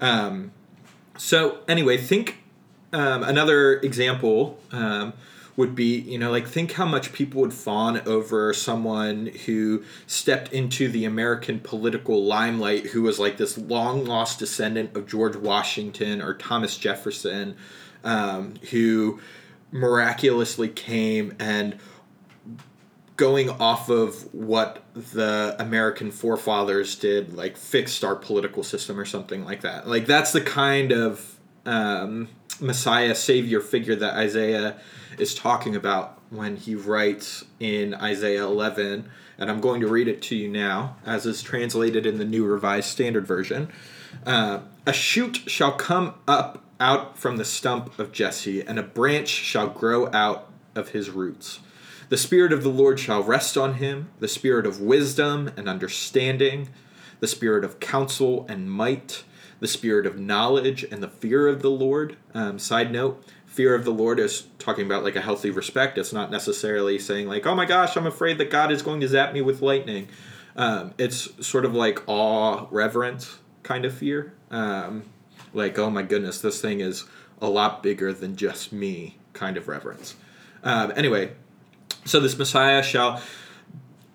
Um, 0.00 0.52
so 1.18 1.58
anyway 1.68 1.96
think 1.96 2.44
um, 2.92 3.22
another 3.22 3.78
example 3.80 4.58
um, 4.72 5.12
would 5.56 5.74
be, 5.74 5.98
you 6.00 6.18
know, 6.18 6.30
like 6.30 6.46
think 6.46 6.72
how 6.72 6.84
much 6.84 7.12
people 7.12 7.40
would 7.40 7.52
fawn 7.52 8.00
over 8.06 8.52
someone 8.52 9.26
who 9.46 9.82
stepped 10.06 10.52
into 10.52 10.88
the 10.88 11.04
American 11.04 11.60
political 11.60 12.24
limelight 12.24 12.86
who 12.86 13.02
was 13.02 13.18
like 13.18 13.38
this 13.38 13.56
long 13.56 14.04
lost 14.04 14.38
descendant 14.38 14.94
of 14.96 15.06
George 15.06 15.36
Washington 15.36 16.20
or 16.20 16.34
Thomas 16.34 16.76
Jefferson, 16.76 17.56
um, 18.04 18.54
who 18.70 19.18
miraculously 19.72 20.68
came 20.68 21.34
and 21.38 21.78
going 23.16 23.48
off 23.48 23.88
of 23.88 24.32
what 24.34 24.82
the 24.94 25.56
American 25.58 26.10
forefathers 26.10 26.96
did, 26.96 27.34
like 27.34 27.56
fixed 27.56 28.04
our 28.04 28.14
political 28.14 28.62
system 28.62 29.00
or 29.00 29.04
something 29.04 29.44
like 29.44 29.62
that. 29.62 29.88
Like 29.88 30.06
that's 30.06 30.32
the 30.32 30.40
kind 30.40 30.92
of 30.92 31.38
um, 31.64 32.28
Messiah 32.60 33.14
savior 33.14 33.60
figure 33.60 33.96
that 33.96 34.14
Isaiah 34.14 34.78
is 35.18 35.34
talking 35.34 35.74
about 35.74 36.20
when 36.30 36.56
he 36.56 36.74
writes 36.74 37.44
in 37.60 37.94
Isaiah 37.94 38.44
11, 38.44 39.08
and 39.38 39.50
I'm 39.50 39.60
going 39.60 39.80
to 39.80 39.88
read 39.88 40.08
it 40.08 40.22
to 40.22 40.36
you 40.36 40.48
now, 40.48 40.96
as 41.04 41.24
is 41.26 41.42
translated 41.42 42.04
in 42.04 42.18
the 42.18 42.24
New 42.24 42.44
Revised 42.44 42.88
Standard 42.88 43.26
Version. 43.26 43.70
Uh, 44.24 44.60
a 44.86 44.92
shoot 44.92 45.42
shall 45.46 45.72
come 45.72 46.14
up 46.26 46.62
out 46.78 47.16
from 47.16 47.36
the 47.36 47.44
stump 47.44 47.98
of 47.98 48.12
Jesse, 48.12 48.60
and 48.60 48.78
a 48.78 48.82
branch 48.82 49.28
shall 49.28 49.68
grow 49.68 50.12
out 50.12 50.50
of 50.74 50.90
his 50.90 51.10
roots. 51.10 51.60
The 52.08 52.16
Spirit 52.16 52.52
of 52.52 52.62
the 52.62 52.68
Lord 52.68 53.00
shall 53.00 53.22
rest 53.22 53.56
on 53.56 53.74
him, 53.74 54.10
the 54.20 54.28
Spirit 54.28 54.66
of 54.66 54.80
wisdom 54.80 55.50
and 55.56 55.68
understanding, 55.68 56.68
the 57.20 57.26
Spirit 57.26 57.64
of 57.64 57.80
counsel 57.80 58.46
and 58.48 58.70
might, 58.70 59.24
the 59.58 59.66
Spirit 59.66 60.06
of 60.06 60.18
knowledge 60.18 60.84
and 60.84 61.02
the 61.02 61.08
fear 61.08 61.48
of 61.48 61.62
the 61.62 61.70
Lord. 61.70 62.16
Um, 62.32 62.58
side 62.58 62.92
note, 62.92 63.24
fear 63.44 63.74
of 63.74 63.84
the 63.84 63.90
Lord 63.90 64.20
is 64.20 64.46
talking 64.58 64.86
about 64.86 65.02
like 65.02 65.16
a 65.16 65.20
healthy 65.20 65.50
respect. 65.50 65.98
It's 65.98 66.12
not 66.12 66.30
necessarily 66.30 66.98
saying 66.98 67.26
like, 67.26 67.46
oh 67.46 67.54
my 67.54 67.64
gosh, 67.64 67.96
I'm 67.96 68.06
afraid 68.06 68.38
that 68.38 68.50
God 68.50 68.70
is 68.70 68.82
going 68.82 69.00
to 69.00 69.08
zap 69.08 69.32
me 69.32 69.40
with 69.40 69.62
lightning. 69.62 70.08
Um, 70.54 70.94
it's 70.98 71.46
sort 71.46 71.64
of 71.64 71.74
like 71.74 72.02
awe, 72.06 72.66
reverence 72.70 73.38
kind 73.62 73.84
of 73.84 73.92
fear. 73.92 74.32
Um, 74.50 75.04
like, 75.52 75.78
oh 75.78 75.90
my 75.90 76.02
goodness, 76.02 76.40
this 76.40 76.60
thing 76.60 76.80
is 76.80 77.04
a 77.40 77.48
lot 77.48 77.82
bigger 77.82 78.12
than 78.12 78.36
just 78.36 78.72
me 78.72 79.18
kind 79.32 79.56
of 79.56 79.68
reverence. 79.68 80.16
Um, 80.62 80.92
anyway, 80.96 81.32
so 82.06 82.20
this 82.20 82.38
Messiah 82.38 82.82
shall 82.82 83.20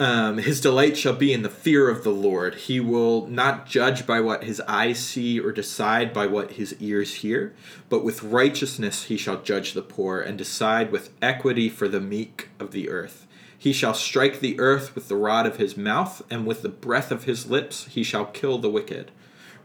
um, 0.02 0.40
his 0.40 0.60
delight 0.60 0.98
shall 0.98 1.14
be 1.14 1.32
in 1.32 1.44
the 1.44 1.50
fear 1.50 1.88
of 1.88 2.04
the 2.04 2.10
Lord. 2.10 2.56
He 2.56 2.80
will 2.80 3.28
not 3.28 3.68
judge 3.68 4.08
by 4.08 4.20
what 4.20 4.44
his 4.44 4.60
eyes 4.62 4.98
see 4.98 5.40
or 5.40 5.52
decide 5.52 6.12
by 6.12 6.26
what 6.26 6.54
his 6.54 6.76
ears 6.80 7.16
hear, 7.16 7.54
but 7.88 8.04
with 8.04 8.24
righteousness 8.24 9.04
he 9.04 9.16
shall 9.16 9.44
judge 9.44 9.74
the 9.74 9.84
poor 9.84 10.20
and 10.20 10.40
decide 10.40 10.92
with 10.92 11.12
equity 11.22 11.70
for 11.70 11.88
the 11.88 12.02
meek 12.02 12.50
of 12.60 12.72
the 12.72 12.90
earth. 12.90 13.28
He 13.56 13.74
shall 13.74 13.94
strike 13.94 14.40
the 14.40 14.60
earth 14.60 14.96
with 14.96 15.08
the 15.08 15.16
rod 15.16 15.46
of 15.46 15.58
his 15.58 15.78
mouth, 15.78 16.24
and 16.32 16.48
with 16.48 16.64
the 16.64 16.70
breath 16.70 17.12
of 17.12 17.26
his 17.26 17.48
lips 17.48 17.86
he 17.86 18.02
shall 18.02 18.26
kill 18.26 18.58
the 18.58 18.72
wicked. 18.72 19.12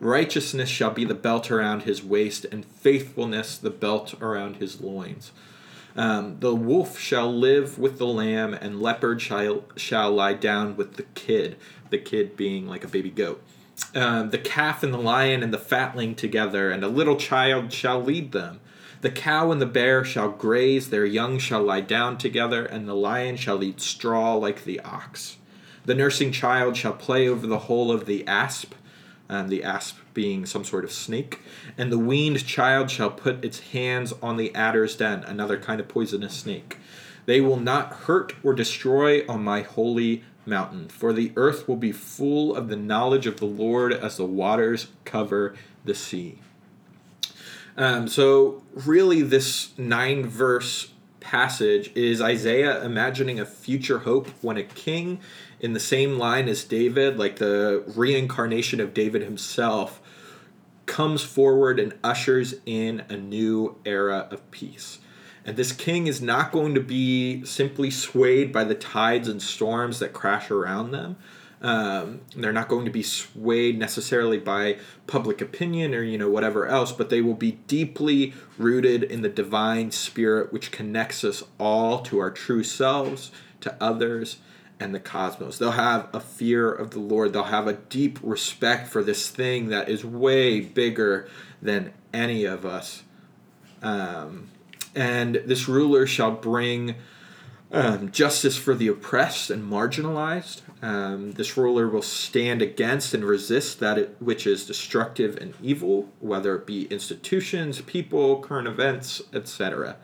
Righteousness 0.00 0.68
shall 0.68 0.90
be 0.90 1.06
the 1.06 1.14
belt 1.14 1.50
around 1.50 1.84
his 1.84 2.04
waist, 2.04 2.44
and 2.52 2.62
faithfulness 2.62 3.56
the 3.56 3.70
belt 3.70 4.12
around 4.20 4.56
his 4.56 4.82
loins. 4.82 5.32
Um, 5.96 6.36
the 6.40 6.54
wolf 6.54 6.98
shall 6.98 7.32
live 7.32 7.78
with 7.78 7.98
the 7.98 8.06
lamb, 8.06 8.52
and 8.52 8.82
leopard 8.82 9.22
shall, 9.22 9.64
shall 9.76 10.12
lie 10.12 10.34
down 10.34 10.76
with 10.76 10.94
the 10.96 11.04
kid, 11.14 11.56
the 11.88 11.98
kid 11.98 12.36
being 12.36 12.68
like 12.68 12.84
a 12.84 12.88
baby 12.88 13.10
goat. 13.10 13.42
Um, 13.94 14.30
the 14.30 14.38
calf 14.38 14.82
and 14.82 14.92
the 14.92 14.98
lion 14.98 15.42
and 15.42 15.54
the 15.54 15.58
fatling 15.58 16.14
together, 16.14 16.70
and 16.70 16.84
a 16.84 16.88
little 16.88 17.16
child 17.16 17.72
shall 17.72 18.02
lead 18.02 18.32
them. 18.32 18.60
The 19.00 19.10
cow 19.10 19.50
and 19.50 19.60
the 19.60 19.66
bear 19.66 20.04
shall 20.04 20.30
graze, 20.30 20.90
their 20.90 21.04
young 21.06 21.38
shall 21.38 21.62
lie 21.62 21.82
down 21.82 22.18
together, 22.18 22.64
and 22.64 22.86
the 22.86 22.94
lion 22.94 23.36
shall 23.36 23.62
eat 23.62 23.80
straw 23.80 24.34
like 24.34 24.64
the 24.64 24.80
ox. 24.80 25.38
The 25.84 25.94
nursing 25.94 26.32
child 26.32 26.76
shall 26.76 26.94
play 26.94 27.28
over 27.28 27.46
the 27.46 27.60
hole 27.60 27.90
of 27.90 28.06
the 28.06 28.26
asp, 28.26 28.74
um, 29.28 29.48
the 29.48 29.62
asp 29.62 29.96
being 30.16 30.46
some 30.46 30.64
sort 30.64 30.82
of 30.82 30.90
snake. 30.90 31.40
And 31.78 31.92
the 31.92 31.98
weaned 31.98 32.44
child 32.44 32.90
shall 32.90 33.10
put 33.10 33.44
its 33.44 33.60
hands 33.60 34.12
on 34.20 34.36
the 34.36 34.52
adder's 34.52 34.96
den, 34.96 35.22
another 35.22 35.60
kind 35.60 35.78
of 35.78 35.86
poisonous 35.86 36.34
snake. 36.34 36.78
They 37.26 37.40
will 37.40 37.60
not 37.60 37.92
hurt 37.92 38.32
or 38.42 38.54
destroy 38.54 39.24
on 39.28 39.44
my 39.44 39.60
holy 39.60 40.24
mountain, 40.46 40.88
for 40.88 41.12
the 41.12 41.32
earth 41.36 41.68
will 41.68 41.76
be 41.76 41.92
full 41.92 42.56
of 42.56 42.68
the 42.68 42.76
knowledge 42.76 43.26
of 43.26 43.38
the 43.38 43.46
Lord 43.46 43.92
as 43.92 44.16
the 44.16 44.24
waters 44.24 44.88
cover 45.04 45.54
the 45.84 45.94
sea. 45.94 46.38
Um, 47.76 48.08
so, 48.08 48.62
really, 48.72 49.20
this 49.20 49.76
nine 49.76 50.26
verse 50.26 50.92
passage 51.20 51.90
is 51.94 52.22
Isaiah 52.22 52.82
imagining 52.82 53.38
a 53.38 53.44
future 53.44 53.98
hope 53.98 54.28
when 54.40 54.56
a 54.56 54.62
king 54.62 55.18
in 55.60 55.72
the 55.72 55.80
same 55.80 56.18
line 56.18 56.48
as 56.48 56.64
David, 56.64 57.18
like 57.18 57.36
the 57.36 57.82
reincarnation 57.94 58.80
of 58.80 58.94
David 58.94 59.22
himself, 59.22 60.00
comes 60.86 61.22
forward 61.22 61.78
and 61.78 61.94
ushers 62.02 62.54
in 62.64 63.04
a 63.08 63.16
new 63.16 63.76
era 63.84 64.28
of 64.30 64.50
peace. 64.50 65.00
And 65.44 65.56
this 65.56 65.70
king 65.72 66.08
is 66.08 66.20
not 66.20 66.50
going 66.50 66.74
to 66.74 66.80
be 66.80 67.44
simply 67.44 67.90
swayed 67.90 68.52
by 68.52 68.64
the 68.64 68.74
tides 68.74 69.28
and 69.28 69.40
storms 69.40 70.00
that 70.00 70.12
crash 70.12 70.50
around 70.50 70.90
them. 70.90 71.16
Um, 71.62 72.20
they're 72.34 72.52
not 72.52 72.68
going 72.68 72.84
to 72.84 72.90
be 72.90 73.02
swayed 73.02 73.78
necessarily 73.78 74.38
by 74.38 74.78
public 75.06 75.40
opinion 75.40 75.94
or 75.94 76.02
you 76.02 76.18
know 76.18 76.28
whatever 76.28 76.66
else, 76.66 76.92
but 76.92 77.10
they 77.10 77.22
will 77.22 77.34
be 77.34 77.52
deeply 77.52 78.34
rooted 78.58 79.02
in 79.02 79.22
the 79.22 79.28
divine 79.28 79.90
spirit 79.90 80.52
which 80.52 80.70
connects 80.70 81.24
us 81.24 81.42
all 81.58 82.00
to 82.02 82.18
our 82.18 82.30
true 82.30 82.62
selves, 82.62 83.30
to 83.60 83.74
others, 83.80 84.38
and 84.78 84.94
the 84.94 85.00
cosmos. 85.00 85.58
They'll 85.58 85.72
have 85.72 86.08
a 86.12 86.20
fear 86.20 86.70
of 86.70 86.90
the 86.90 86.98
Lord. 86.98 87.32
They'll 87.32 87.44
have 87.44 87.66
a 87.66 87.74
deep 87.74 88.18
respect 88.22 88.88
for 88.88 89.02
this 89.02 89.28
thing 89.28 89.68
that 89.68 89.88
is 89.88 90.04
way 90.04 90.60
bigger 90.60 91.28
than 91.62 91.92
any 92.12 92.44
of 92.44 92.66
us. 92.66 93.02
Um, 93.82 94.48
and 94.94 95.36
this 95.46 95.68
ruler 95.68 96.06
shall 96.06 96.32
bring 96.32 96.96
um, 97.72 98.10
justice 98.10 98.56
for 98.56 98.74
the 98.74 98.88
oppressed 98.88 99.50
and 99.50 99.70
marginalized. 99.70 100.62
Um, 100.82 101.32
this 101.32 101.56
ruler 101.56 101.88
will 101.88 102.02
stand 102.02 102.62
against 102.62 103.12
and 103.14 103.24
resist 103.24 103.80
that 103.80 103.98
it, 103.98 104.16
which 104.20 104.46
is 104.46 104.66
destructive 104.66 105.36
and 105.38 105.54
evil, 105.62 106.08
whether 106.20 106.54
it 106.54 106.66
be 106.66 106.84
institutions, 106.86 107.80
people, 107.82 108.40
current 108.40 108.68
events, 108.68 109.22
etc. 109.32 109.96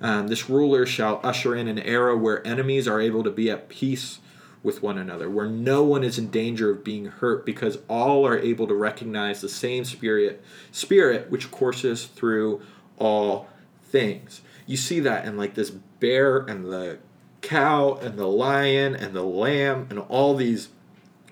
Um, 0.00 0.28
this 0.28 0.48
ruler 0.48 0.86
shall 0.86 1.20
usher 1.22 1.56
in 1.56 1.68
an 1.68 1.78
era 1.78 2.16
where 2.16 2.46
enemies 2.46 2.86
are 2.86 3.00
able 3.00 3.24
to 3.24 3.30
be 3.30 3.50
at 3.50 3.68
peace 3.68 4.20
with 4.62 4.82
one 4.82 4.98
another, 4.98 5.30
where 5.30 5.46
no 5.46 5.82
one 5.82 6.04
is 6.04 6.18
in 6.18 6.30
danger 6.30 6.70
of 6.70 6.84
being 6.84 7.06
hurt 7.06 7.46
because 7.46 7.78
all 7.88 8.26
are 8.26 8.38
able 8.38 8.66
to 8.66 8.74
recognize 8.74 9.40
the 9.40 9.48
same 9.48 9.84
spirit, 9.84 10.42
spirit 10.72 11.30
which 11.30 11.50
courses 11.50 12.06
through 12.06 12.60
all 12.98 13.48
things. 13.82 14.42
you 14.66 14.76
see 14.76 15.00
that 15.00 15.24
in 15.24 15.36
like 15.36 15.54
this 15.54 15.70
bear 15.70 16.38
and 16.38 16.66
the 16.66 16.98
cow 17.40 17.94
and 18.02 18.18
the 18.18 18.26
lion 18.26 18.94
and 18.94 19.14
the 19.14 19.22
lamb 19.22 19.86
and 19.88 19.98
all 19.98 20.34
these 20.34 20.68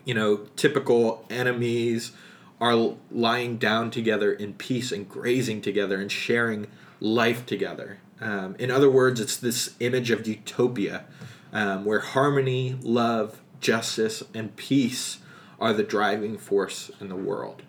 you 0.04 0.14
know 0.14 0.36
typical 0.56 1.26
enemies 1.28 2.12
are 2.60 2.94
lying 3.10 3.58
down 3.58 3.90
together 3.90 4.32
in 4.32 4.54
peace 4.54 4.90
and 4.90 5.08
grazing 5.08 5.60
together 5.60 6.00
and 6.00 6.10
sharing 6.10 6.66
life 7.00 7.44
together 7.44 7.98
um, 8.20 8.56
in 8.58 8.70
other 8.70 8.90
words 8.90 9.20
it's 9.20 9.36
this 9.36 9.74
image 9.80 10.10
of 10.10 10.26
utopia 10.26 11.04
um, 11.52 11.84
where 11.84 12.00
harmony 12.00 12.76
love 12.82 13.40
justice 13.60 14.22
and 14.34 14.56
peace 14.56 15.18
are 15.58 15.72
the 15.72 15.82
driving 15.82 16.36
force 16.36 16.90
in 17.00 17.08
the 17.08 17.16
world 17.16 17.62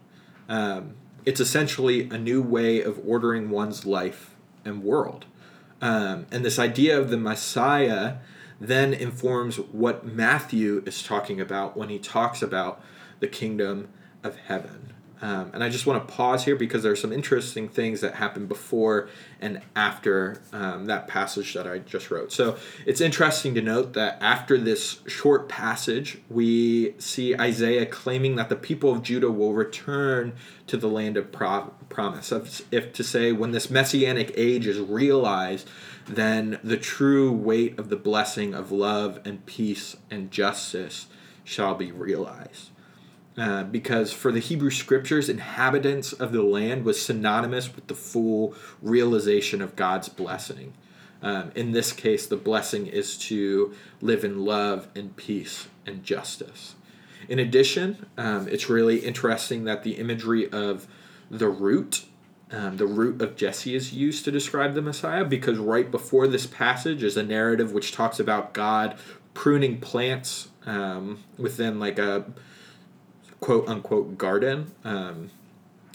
um, 0.49 0.95
it's 1.25 1.39
essentially 1.39 2.09
a 2.09 2.17
new 2.17 2.41
way 2.41 2.81
of 2.81 2.99
ordering 3.05 3.49
one's 3.49 3.85
life 3.85 4.35
and 4.63 4.83
world 4.83 5.25
um, 5.81 6.25
and 6.31 6.43
this 6.43 6.57
idea 6.57 6.99
of 6.99 7.09
the 7.09 7.17
Messiah 7.17 8.15
then 8.59 8.93
informs 8.93 9.57
what 9.57 10.05
Matthew 10.05 10.83
is 10.85 11.03
talking 11.03 11.39
about 11.39 11.77
when 11.77 11.89
he 11.89 11.99
talks 11.99 12.41
about 12.41 12.81
the 13.19 13.27
kingdom 13.27 13.89
of 14.23 14.37
heaven. 14.37 14.93
Um, 15.21 15.51
and 15.53 15.63
I 15.63 15.69
just 15.69 15.87
want 15.87 16.07
to 16.07 16.13
pause 16.13 16.45
here 16.45 16.55
because 16.55 16.83
there 16.83 16.91
are 16.91 16.97
some 16.97 17.11
interesting 17.11 17.69
things 17.69 18.01
that 18.01 18.15
happen 18.15 18.45
before 18.45 19.09
and 19.41 19.61
after 19.75 20.41
um, 20.53 20.85
that 20.85 21.07
passage 21.07 21.53
that 21.55 21.67
I 21.67 21.79
just 21.79 22.11
wrote. 22.11 22.31
So 22.31 22.57
it's 22.85 23.01
interesting 23.01 23.55
to 23.55 23.61
note 23.61 23.93
that 23.93 24.21
after 24.21 24.57
this 24.57 24.99
short 25.07 25.49
passage, 25.49 26.19
we 26.29 26.93
see 26.99 27.35
Isaiah 27.35 27.85
claiming 27.85 28.35
that 28.35 28.49
the 28.49 28.55
people 28.55 28.91
of 28.91 29.01
Judah 29.01 29.31
will 29.31 29.53
return 29.53 30.33
to 30.67 30.77
the 30.77 30.87
land 30.87 31.17
of 31.17 31.31
pro- 31.31 31.73
promise. 31.89 32.31
If 32.71 32.93
to 32.93 33.03
say, 33.03 33.31
when 33.31 33.51
this 33.51 33.69
messianic 33.71 34.31
age 34.35 34.67
is 34.67 34.79
realized, 34.79 35.67
then 36.07 36.59
the 36.63 36.77
true 36.77 37.31
weight 37.31 37.77
of 37.79 37.89
the 37.89 37.95
blessing 37.95 38.53
of 38.53 38.71
love 38.71 39.19
and 39.25 39.45
peace 39.45 39.97
and 40.11 40.29
justice 40.29 41.07
shall 41.43 41.75
be 41.75 41.91
realized. 41.91 42.69
Uh, 43.37 43.63
because 43.63 44.11
for 44.11 44.31
the 44.31 44.39
Hebrew 44.39 44.71
scriptures, 44.71 45.29
inhabitants 45.29 46.11
of 46.11 46.31
the 46.31 46.41
land 46.41 46.83
was 46.83 46.99
synonymous 46.99 47.75
with 47.75 47.85
the 47.85 47.93
full 47.93 48.55
realization 48.81 49.61
of 49.61 49.75
God's 49.75 50.09
blessing. 50.09 50.73
Um, 51.21 51.51
in 51.55 51.71
this 51.71 51.93
case, 51.93 52.25
the 52.25 52.35
blessing 52.35 52.87
is 52.87 53.15
to 53.19 53.75
live 54.01 54.23
in 54.23 54.43
love 54.43 54.87
and 54.95 55.15
peace 55.15 55.67
and 55.85 56.03
justice. 56.03 56.75
In 57.29 57.37
addition, 57.37 58.07
um, 58.17 58.47
it's 58.47 58.69
really 58.69 58.99
interesting 58.99 59.65
that 59.65 59.83
the 59.83 59.93
imagery 59.93 60.49
of 60.51 60.87
the 61.29 61.49
root, 61.49 62.05
um, 62.51 62.77
the 62.77 62.87
root 62.87 63.21
of 63.21 63.35
Jesse, 63.35 63.75
is 63.75 63.93
used 63.93 64.25
to 64.25 64.31
describe 64.31 64.73
the 64.73 64.81
Messiah 64.81 65.25
because 65.25 65.57
right 65.59 65.91
before 65.91 66.27
this 66.27 66.47
passage 66.47 67.03
is 67.03 67.17
a 67.17 67.23
narrative 67.23 67.71
which 67.71 67.91
talks 67.91 68.19
about 68.19 68.53
God 68.53 68.97
pruning 69.33 69.79
plants 69.79 70.47
um, 70.65 71.23
within 71.37 71.79
like 71.79 71.99
a 71.99 72.25
quote 73.39 73.67
unquote 73.67 74.17
garden. 74.17 74.71
Um, 74.83 75.31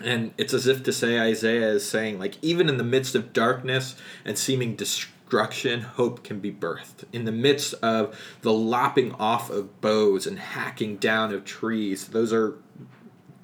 and 0.02 0.32
it's 0.36 0.54
as 0.54 0.66
if 0.66 0.82
to 0.84 0.92
say 0.92 1.18
Isaiah 1.18 1.68
is 1.68 1.88
saying, 1.88 2.18
like, 2.18 2.36
even 2.42 2.68
in 2.68 2.76
the 2.76 2.84
midst 2.84 3.14
of 3.14 3.32
darkness 3.32 3.94
and 4.24 4.36
seeming 4.36 4.74
destruction, 4.74 5.82
hope 5.82 6.24
can 6.24 6.40
be 6.40 6.50
birthed. 6.50 7.04
In 7.12 7.24
the 7.24 7.32
midst 7.32 7.74
of 7.74 8.18
the 8.42 8.52
lopping 8.52 9.12
off 9.12 9.48
of 9.50 9.80
boughs 9.80 10.26
and 10.26 10.38
hacking 10.38 10.96
down 10.96 11.32
of 11.32 11.44
trees, 11.44 12.08
those 12.08 12.32
are 12.32 12.58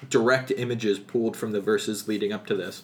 direct 0.09 0.51
images 0.51 0.99
pulled 0.99 1.37
from 1.37 1.51
the 1.51 1.61
verses 1.61 2.07
leading 2.07 2.33
up 2.33 2.45
to 2.47 2.55
this. 2.55 2.83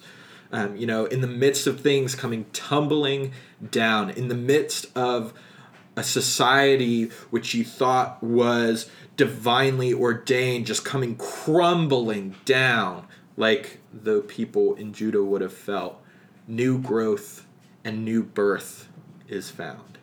Um, 0.52 0.76
you 0.76 0.86
know, 0.86 1.06
in 1.06 1.20
the 1.20 1.26
midst 1.26 1.66
of 1.66 1.80
things 1.80 2.14
coming 2.14 2.46
tumbling 2.52 3.32
down, 3.70 4.10
in 4.10 4.28
the 4.28 4.34
midst 4.34 4.86
of 4.96 5.34
a 5.96 6.04
society 6.04 7.06
which 7.30 7.54
you 7.54 7.64
thought 7.64 8.22
was 8.22 8.88
divinely 9.16 9.92
ordained 9.92 10.66
just 10.66 10.84
coming 10.84 11.16
crumbling 11.16 12.34
down 12.44 13.06
like 13.36 13.80
the 13.92 14.20
people 14.20 14.74
in 14.74 14.92
Judah 14.92 15.22
would 15.22 15.40
have 15.40 15.52
felt. 15.52 16.00
New 16.46 16.78
growth 16.78 17.46
and 17.84 18.04
new 18.04 18.22
birth 18.22 18.88
is 19.28 19.50
found. 19.50 19.98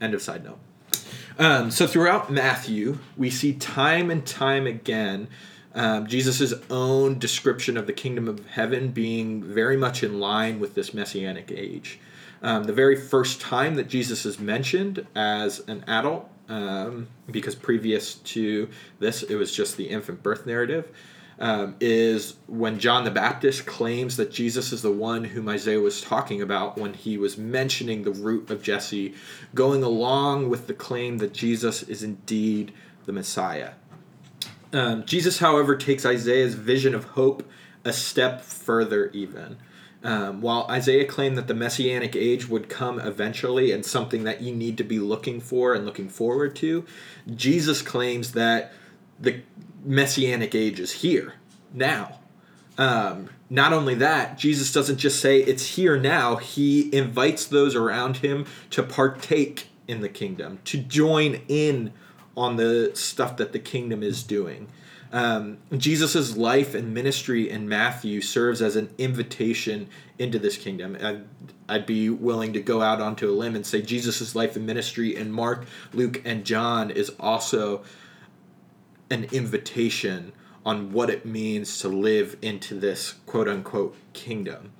End 0.00 0.14
of 0.14 0.22
side 0.22 0.44
note. 0.44 0.58
Um, 1.38 1.70
so 1.70 1.86
throughout 1.86 2.30
Matthew, 2.30 2.98
we 3.16 3.30
see 3.30 3.54
time 3.54 4.10
and 4.10 4.24
time 4.24 4.66
again 4.66 5.28
um, 5.74 6.06
Jesus' 6.06 6.54
own 6.70 7.18
description 7.18 7.76
of 7.76 7.86
the 7.86 7.92
kingdom 7.92 8.28
of 8.28 8.46
heaven 8.46 8.90
being 8.90 9.42
very 9.42 9.76
much 9.76 10.04
in 10.04 10.20
line 10.20 10.60
with 10.60 10.74
this 10.74 10.94
messianic 10.94 11.50
age. 11.50 11.98
Um, 12.42 12.64
the 12.64 12.72
very 12.72 12.94
first 12.94 13.40
time 13.40 13.74
that 13.74 13.88
Jesus 13.88 14.24
is 14.24 14.38
mentioned 14.38 15.06
as 15.16 15.60
an 15.66 15.84
adult 15.88 16.30
um, 16.48 17.08
because 17.30 17.54
previous 17.54 18.16
to 18.16 18.68
this, 18.98 19.22
it 19.22 19.36
was 19.36 19.54
just 19.54 19.76
the 19.76 19.88
infant 19.88 20.22
birth 20.22 20.46
narrative. 20.46 20.90
Um, 21.36 21.74
is 21.80 22.36
when 22.46 22.78
John 22.78 23.02
the 23.02 23.10
Baptist 23.10 23.66
claims 23.66 24.16
that 24.18 24.30
Jesus 24.30 24.72
is 24.72 24.82
the 24.82 24.92
one 24.92 25.24
whom 25.24 25.48
Isaiah 25.48 25.80
was 25.80 26.00
talking 26.00 26.40
about 26.40 26.78
when 26.78 26.94
he 26.94 27.18
was 27.18 27.36
mentioning 27.36 28.04
the 28.04 28.12
root 28.12 28.50
of 28.50 28.62
Jesse, 28.62 29.14
going 29.52 29.82
along 29.82 30.48
with 30.48 30.68
the 30.68 30.74
claim 30.74 31.18
that 31.18 31.34
Jesus 31.34 31.82
is 31.82 32.04
indeed 32.04 32.72
the 33.04 33.12
Messiah. 33.12 33.72
Um, 34.72 35.04
Jesus, 35.04 35.40
however, 35.40 35.76
takes 35.76 36.06
Isaiah's 36.06 36.54
vision 36.54 36.94
of 36.94 37.04
hope 37.04 37.48
a 37.84 37.92
step 37.92 38.40
further, 38.40 39.10
even. 39.10 39.56
Um, 40.04 40.42
while 40.42 40.66
Isaiah 40.70 41.06
claimed 41.06 41.38
that 41.38 41.48
the 41.48 41.54
messianic 41.54 42.14
age 42.14 42.46
would 42.46 42.68
come 42.68 43.00
eventually 43.00 43.72
and 43.72 43.84
something 43.84 44.24
that 44.24 44.42
you 44.42 44.54
need 44.54 44.76
to 44.76 44.84
be 44.84 44.98
looking 44.98 45.40
for 45.40 45.74
and 45.74 45.86
looking 45.86 46.10
forward 46.10 46.54
to, 46.56 46.84
Jesus 47.34 47.80
claims 47.80 48.32
that 48.32 48.74
the 49.18 49.40
messianic 49.82 50.54
age 50.54 50.78
is 50.78 50.92
here 50.92 51.34
now. 51.72 52.18
Um, 52.76 53.30
not 53.48 53.72
only 53.72 53.94
that, 53.94 54.36
Jesus 54.36 54.72
doesn't 54.72 54.98
just 54.98 55.20
say 55.20 55.40
it's 55.40 55.76
here 55.76 55.96
now, 55.96 56.36
he 56.36 56.94
invites 56.94 57.46
those 57.46 57.74
around 57.74 58.18
him 58.18 58.46
to 58.70 58.82
partake 58.82 59.68
in 59.88 60.02
the 60.02 60.08
kingdom, 60.08 60.58
to 60.64 60.78
join 60.78 61.40
in 61.48 61.92
on 62.36 62.56
the 62.56 62.90
stuff 62.94 63.36
that 63.38 63.52
the 63.52 63.58
kingdom 63.58 64.02
is 64.02 64.22
doing. 64.22 64.68
Um, 65.14 65.58
Jesus' 65.76 66.36
life 66.36 66.74
and 66.74 66.92
ministry 66.92 67.48
in 67.48 67.68
Matthew 67.68 68.20
serves 68.20 68.60
as 68.60 68.74
an 68.74 68.92
invitation 68.98 69.88
into 70.18 70.40
this 70.40 70.56
kingdom. 70.56 70.98
I'd, 71.00 71.22
I'd 71.68 71.86
be 71.86 72.10
willing 72.10 72.52
to 72.54 72.60
go 72.60 72.82
out 72.82 73.00
onto 73.00 73.30
a 73.30 73.32
limb 73.32 73.54
and 73.54 73.64
say 73.64 73.80
Jesus' 73.80 74.34
life 74.34 74.56
and 74.56 74.66
ministry 74.66 75.14
in 75.14 75.30
Mark, 75.30 75.66
Luke, 75.92 76.20
and 76.24 76.44
John 76.44 76.90
is 76.90 77.12
also 77.20 77.84
an 79.08 79.28
invitation 79.30 80.32
on 80.66 80.90
what 80.90 81.10
it 81.10 81.24
means 81.24 81.78
to 81.78 81.88
live 81.88 82.36
into 82.42 82.74
this 82.74 83.14
quote 83.24 83.46
unquote 83.46 83.96
kingdom. 84.14 84.72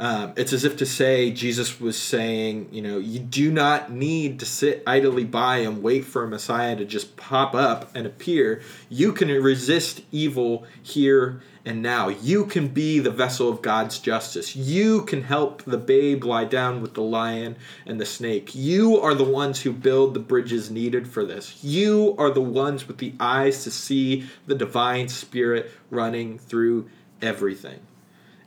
Um, 0.00 0.32
it's 0.36 0.52
as 0.52 0.64
if 0.64 0.76
to 0.76 0.86
say 0.86 1.32
Jesus 1.32 1.80
was 1.80 2.00
saying, 2.00 2.68
you 2.70 2.82
know, 2.82 2.98
you 2.98 3.18
do 3.18 3.50
not 3.50 3.90
need 3.90 4.38
to 4.38 4.46
sit 4.46 4.84
idly 4.86 5.24
by 5.24 5.58
and 5.58 5.82
wait 5.82 6.04
for 6.04 6.22
a 6.22 6.28
Messiah 6.28 6.76
to 6.76 6.84
just 6.84 7.16
pop 7.16 7.52
up 7.52 7.90
and 7.96 8.06
appear. 8.06 8.62
You 8.88 9.12
can 9.12 9.28
resist 9.28 10.02
evil 10.12 10.66
here 10.80 11.42
and 11.64 11.82
now. 11.82 12.08
You 12.08 12.46
can 12.46 12.68
be 12.68 13.00
the 13.00 13.10
vessel 13.10 13.48
of 13.48 13.60
God's 13.60 13.98
justice. 13.98 14.54
You 14.54 15.02
can 15.02 15.24
help 15.24 15.64
the 15.64 15.76
babe 15.76 16.22
lie 16.22 16.44
down 16.44 16.80
with 16.80 16.94
the 16.94 17.02
lion 17.02 17.56
and 17.84 18.00
the 18.00 18.06
snake. 18.06 18.54
You 18.54 19.00
are 19.00 19.14
the 19.14 19.24
ones 19.24 19.62
who 19.62 19.72
build 19.72 20.14
the 20.14 20.20
bridges 20.20 20.70
needed 20.70 21.08
for 21.08 21.24
this. 21.24 21.62
You 21.64 22.14
are 22.18 22.30
the 22.30 22.40
ones 22.40 22.86
with 22.86 22.98
the 22.98 23.14
eyes 23.18 23.64
to 23.64 23.72
see 23.72 24.28
the 24.46 24.54
divine 24.54 25.08
spirit 25.08 25.72
running 25.90 26.38
through 26.38 26.88
everything. 27.20 27.80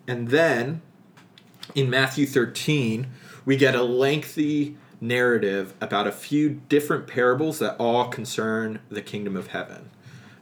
And 0.07 0.29
then 0.29 0.81
in 1.75 1.89
Matthew 1.89 2.25
13, 2.25 3.07
we 3.45 3.57
get 3.57 3.75
a 3.75 3.83
lengthy 3.83 4.77
narrative 4.99 5.73
about 5.81 6.07
a 6.07 6.11
few 6.11 6.61
different 6.69 7.07
parables 7.07 7.59
that 7.59 7.75
all 7.77 8.07
concern 8.07 8.79
the 8.89 9.01
kingdom 9.01 9.35
of 9.35 9.47
heaven. 9.47 9.89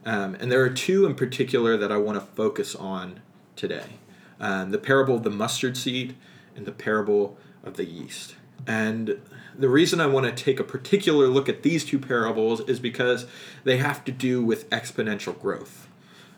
Um, 0.04 0.34
and 0.34 0.50
there 0.50 0.62
are 0.62 0.70
two 0.70 1.06
in 1.06 1.14
particular 1.14 1.76
that 1.76 1.90
I 1.92 1.96
want 1.96 2.18
to 2.18 2.26
focus 2.34 2.74
on 2.74 3.20
today 3.56 3.98
um, 4.38 4.70
the 4.70 4.78
parable 4.78 5.16
of 5.16 5.22
the 5.22 5.30
mustard 5.30 5.76
seed 5.76 6.16
and 6.56 6.64
the 6.64 6.72
parable 6.72 7.36
of 7.62 7.76
the 7.76 7.84
yeast. 7.84 8.36
And 8.66 9.20
the 9.58 9.68
reason 9.68 10.00
I 10.00 10.06
want 10.06 10.24
to 10.24 10.44
take 10.44 10.58
a 10.58 10.64
particular 10.64 11.28
look 11.28 11.48
at 11.48 11.62
these 11.62 11.84
two 11.84 11.98
parables 11.98 12.60
is 12.62 12.80
because 12.80 13.26
they 13.64 13.76
have 13.76 14.02
to 14.06 14.12
do 14.12 14.42
with 14.42 14.68
exponential 14.70 15.38
growth. 15.38 15.88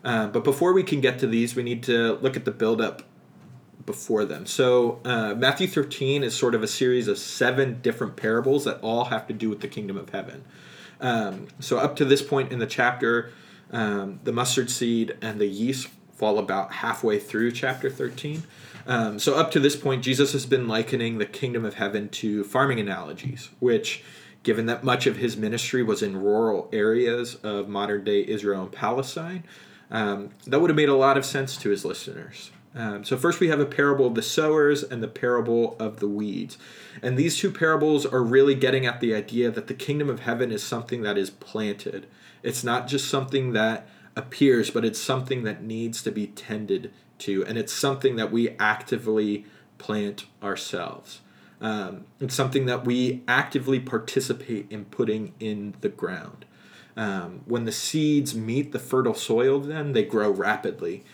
Uh, 0.04 0.26
but 0.26 0.42
before 0.42 0.72
we 0.72 0.82
can 0.82 1.00
get 1.00 1.20
to 1.20 1.28
these, 1.28 1.54
we 1.54 1.62
need 1.62 1.82
to 1.84 2.14
look 2.14 2.36
at 2.36 2.44
the 2.44 2.50
buildup 2.50 3.04
before 3.84 4.24
them. 4.24 4.46
So 4.46 5.00
uh, 5.04 5.34
Matthew 5.34 5.66
13 5.66 6.22
is 6.22 6.34
sort 6.34 6.54
of 6.54 6.62
a 6.62 6.68
series 6.68 7.08
of 7.08 7.18
seven 7.18 7.80
different 7.82 8.16
parables 8.16 8.64
that 8.64 8.80
all 8.80 9.06
have 9.06 9.26
to 9.26 9.32
do 9.32 9.48
with 9.48 9.60
the 9.60 9.68
kingdom 9.68 9.96
of 9.96 10.10
heaven. 10.10 10.44
Um, 11.00 11.48
so 11.58 11.78
up 11.78 11.96
to 11.96 12.04
this 12.04 12.22
point 12.22 12.52
in 12.52 12.58
the 12.58 12.66
chapter, 12.66 13.32
um, 13.72 14.20
the 14.22 14.32
mustard 14.32 14.70
seed 14.70 15.16
and 15.20 15.40
the 15.40 15.46
yeast 15.46 15.88
fall 16.14 16.38
about 16.38 16.74
halfway 16.74 17.18
through 17.18 17.50
chapter 17.50 17.90
13. 17.90 18.44
Um, 18.86 19.18
so, 19.18 19.34
up 19.34 19.50
to 19.52 19.60
this 19.60 19.76
point, 19.76 20.02
Jesus 20.02 20.32
has 20.32 20.46
been 20.46 20.68
likening 20.68 21.18
the 21.18 21.26
kingdom 21.26 21.64
of 21.64 21.74
heaven 21.74 22.08
to 22.10 22.44
farming 22.44 22.80
analogies, 22.80 23.50
which, 23.60 24.02
given 24.42 24.66
that 24.66 24.84
much 24.84 25.06
of 25.06 25.16
his 25.16 25.36
ministry 25.36 25.82
was 25.82 26.02
in 26.02 26.16
rural 26.16 26.68
areas 26.72 27.36
of 27.36 27.68
modern 27.68 28.04
day 28.04 28.24
Israel 28.26 28.62
and 28.62 28.72
Palestine, 28.72 29.44
um, 29.90 30.30
that 30.46 30.60
would 30.60 30.70
have 30.70 30.76
made 30.76 30.88
a 30.88 30.96
lot 30.96 31.16
of 31.16 31.24
sense 31.24 31.56
to 31.58 31.70
his 31.70 31.84
listeners. 31.84 32.50
Um, 32.74 33.04
so, 33.04 33.16
first 33.16 33.38
we 33.38 33.48
have 33.48 33.60
a 33.60 33.66
parable 33.66 34.06
of 34.06 34.14
the 34.14 34.22
sowers 34.22 34.82
and 34.82 35.02
the 35.02 35.08
parable 35.08 35.76
of 35.78 36.00
the 36.00 36.08
weeds. 36.08 36.56
And 37.02 37.18
these 37.18 37.38
two 37.38 37.50
parables 37.50 38.06
are 38.06 38.22
really 38.22 38.54
getting 38.54 38.86
at 38.86 39.00
the 39.00 39.14
idea 39.14 39.50
that 39.50 39.66
the 39.66 39.74
kingdom 39.74 40.08
of 40.08 40.20
heaven 40.20 40.50
is 40.50 40.62
something 40.62 41.02
that 41.02 41.18
is 41.18 41.30
planted. 41.30 42.06
It's 42.42 42.64
not 42.64 42.88
just 42.88 43.08
something 43.08 43.52
that 43.52 43.86
appears, 44.16 44.70
but 44.70 44.84
it's 44.84 45.00
something 45.00 45.44
that 45.44 45.62
needs 45.62 46.02
to 46.02 46.10
be 46.10 46.28
tended 46.28 46.92
to. 47.18 47.44
And 47.46 47.58
it's 47.58 47.72
something 47.72 48.16
that 48.16 48.32
we 48.32 48.50
actively 48.58 49.44
plant 49.78 50.26
ourselves. 50.42 51.20
Um, 51.60 52.06
it's 52.20 52.34
something 52.34 52.66
that 52.66 52.84
we 52.84 53.22
actively 53.28 53.78
participate 53.80 54.66
in 54.70 54.86
putting 54.86 55.34
in 55.38 55.74
the 55.80 55.88
ground. 55.88 56.44
Um, 56.96 57.42
when 57.46 57.64
the 57.64 57.72
seeds 57.72 58.34
meet 58.34 58.72
the 58.72 58.78
fertile 58.78 59.14
soil, 59.14 59.60
then 59.60 59.92
they 59.92 60.04
grow 60.04 60.30
rapidly. 60.30 61.04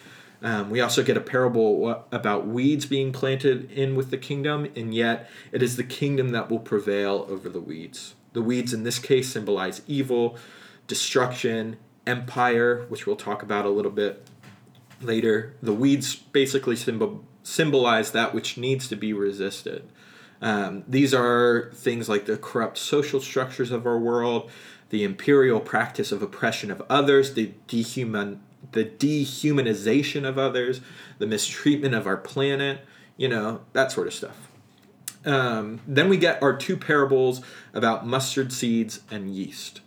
Um, 0.40 0.70
we 0.70 0.80
also 0.80 1.02
get 1.02 1.16
a 1.16 1.20
parable 1.20 2.04
about 2.12 2.46
weeds 2.46 2.86
being 2.86 3.12
planted 3.12 3.70
in 3.72 3.96
with 3.96 4.10
the 4.10 4.18
kingdom, 4.18 4.68
and 4.76 4.94
yet 4.94 5.28
it 5.50 5.62
is 5.62 5.76
the 5.76 5.84
kingdom 5.84 6.30
that 6.30 6.48
will 6.48 6.60
prevail 6.60 7.26
over 7.28 7.48
the 7.48 7.60
weeds. 7.60 8.14
The 8.34 8.42
weeds 8.42 8.72
in 8.72 8.84
this 8.84 8.98
case 8.98 9.32
symbolize 9.32 9.82
evil, 9.88 10.36
destruction, 10.86 11.76
empire, 12.06 12.86
which 12.88 13.06
we'll 13.06 13.16
talk 13.16 13.42
about 13.42 13.64
a 13.64 13.70
little 13.70 13.90
bit 13.90 14.26
later. 15.00 15.56
The 15.62 15.72
weeds 15.72 16.14
basically 16.14 16.76
symbol, 16.76 17.24
symbolize 17.42 18.12
that 18.12 18.32
which 18.32 18.56
needs 18.56 18.86
to 18.88 18.96
be 18.96 19.12
resisted. 19.12 19.88
Um, 20.40 20.84
these 20.86 21.12
are 21.12 21.72
things 21.74 22.08
like 22.08 22.26
the 22.26 22.36
corrupt 22.36 22.78
social 22.78 23.20
structures 23.20 23.72
of 23.72 23.86
our 23.86 23.98
world, 23.98 24.50
the 24.90 25.02
imperial 25.02 25.58
practice 25.58 26.12
of 26.12 26.22
oppression 26.22 26.70
of 26.70 26.82
others, 26.88 27.34
the 27.34 27.54
dehuman 27.66 28.38
the 28.72 28.84
dehumanization 28.84 30.26
of 30.26 30.38
others, 30.38 30.80
the 31.18 31.26
mistreatment 31.26 31.94
of 31.94 32.06
our 32.06 32.16
planet, 32.16 32.80
you 33.16 33.28
know, 33.28 33.60
that 33.72 33.92
sort 33.92 34.06
of 34.06 34.14
stuff. 34.14 34.48
Um, 35.24 35.80
then 35.86 36.08
we 36.08 36.16
get 36.16 36.42
our 36.42 36.56
two 36.56 36.76
parables 36.76 37.42
about 37.74 38.06
mustard 38.06 38.52
seeds 38.52 39.00
and 39.10 39.34
yeast. 39.34 39.80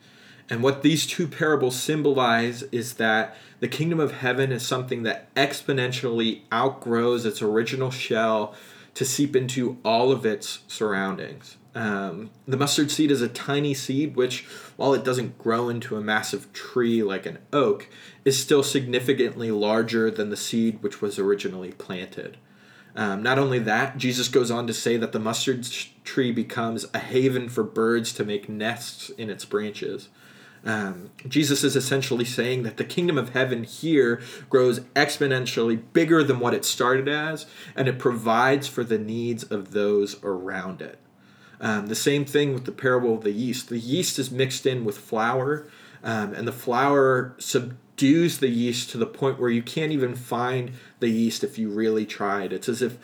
And 0.50 0.62
what 0.62 0.82
these 0.82 1.08
two 1.08 1.28
parables 1.28 1.80
symbolize 1.80 2.64
is 2.64 2.96
that 2.96 3.38
the 3.62 3.70
kingdom 3.70 4.02
of 4.02 4.12
heaven 4.12 4.52
is 4.52 4.68
something 4.68 5.04
that 5.04 5.34
exponentially 5.36 6.42
outgrows 6.52 7.26
its 7.26 7.42
original 7.42 7.90
shell 7.90 8.54
to 8.94 9.06
seep 9.06 9.36
into 9.36 9.78
all 9.86 10.12
of 10.12 10.26
its 10.26 10.60
surroundings. 10.68 11.56
Um, 11.74 12.32
the 12.46 12.58
mustard 12.58 12.92
seed 12.92 13.12
is 13.12 13.22
a 13.22 13.30
tiny 13.30 13.74
seed 13.74 14.18
which, 14.18 14.46
while 14.76 14.94
it 14.94 15.06
doesn't 15.06 15.38
grow 15.38 15.70
into 15.70 15.96
a 15.96 16.02
massive 16.02 16.52
tree 16.52 17.02
like 17.02 17.26
an 17.26 17.40
oak, 17.54 17.88
is 18.24 18.40
still 18.40 18.64
significantly 18.64 19.52
larger 19.52 20.12
than 20.12 20.30
the 20.30 20.38
seed 20.38 20.82
which 20.82 21.02
was 21.02 21.18
originally 21.18 21.72
planted. 21.72 22.38
Um, 22.96 23.24
not 23.24 23.40
only 23.40 23.60
that, 23.60 23.98
Jesus 23.98 24.28
goes 24.28 24.52
on 24.52 24.68
to 24.68 24.74
say 24.74 24.98
that 24.98 25.12
the 25.12 25.20
mustard 25.20 25.68
tree 26.04 26.32
becomes 26.32 26.86
a 26.94 27.00
haven 27.00 27.48
for 27.50 27.64
birds 27.64 28.12
to 28.14 28.26
make 28.26 28.50
nests 28.50 29.10
in 29.12 29.30
its 29.30 29.46
branches. 29.46 30.10
Um, 30.64 31.10
Jesus 31.28 31.64
is 31.64 31.76
essentially 31.76 32.26
saying 32.26 32.64
that 32.64 32.78
the 32.78 32.84
kingdom 32.84 33.18
of 33.18 33.30
heaven 33.30 33.64
here 33.64 34.22
grows 34.50 34.82
exponentially 34.96 35.82
bigger 35.94 36.24
than 36.24 36.40
what 36.40 36.54
it 36.54 36.66
started 36.66 37.08
as, 37.08 37.46
and 37.76 37.88
it 37.88 37.98
provides 37.98 38.68
for 38.68 38.84
the 38.84 39.00
needs 39.00 39.44
of 39.44 39.72
those 39.72 40.22
around 40.24 40.82
it. 40.82 41.00
Um, 41.60 41.88
the 41.88 41.96
same 41.96 42.26
thing 42.26 42.54
with 42.54 42.66
the 42.66 42.72
parable 42.72 43.16
of 43.16 43.24
the 43.24 43.32
yeast. 43.32 43.70
The 43.70 43.80
yeast 43.80 44.20
is 44.20 44.32
mixed 44.32 44.66
in 44.66 44.84
with 44.84 44.98
flour, 44.98 45.68
um, 46.04 46.34
and 46.34 46.48
the 46.48 46.52
flour 46.52 47.36
subdues 48.02 48.40
the 48.40 48.50
yeast 48.50 48.90
to 48.90 48.98
the 48.98 49.06
point 49.06 49.40
where 49.40 49.52
you 49.52 49.62
can't 49.62 49.92
even 49.92 50.16
find 50.16 50.72
the 51.00 51.08
yeast 51.08 51.44
if 51.44 51.60
you 51.60 51.70
really 51.70 52.04
tried. 52.04 52.52
It's 52.52 52.68
as 52.68 52.82
if 52.82 52.98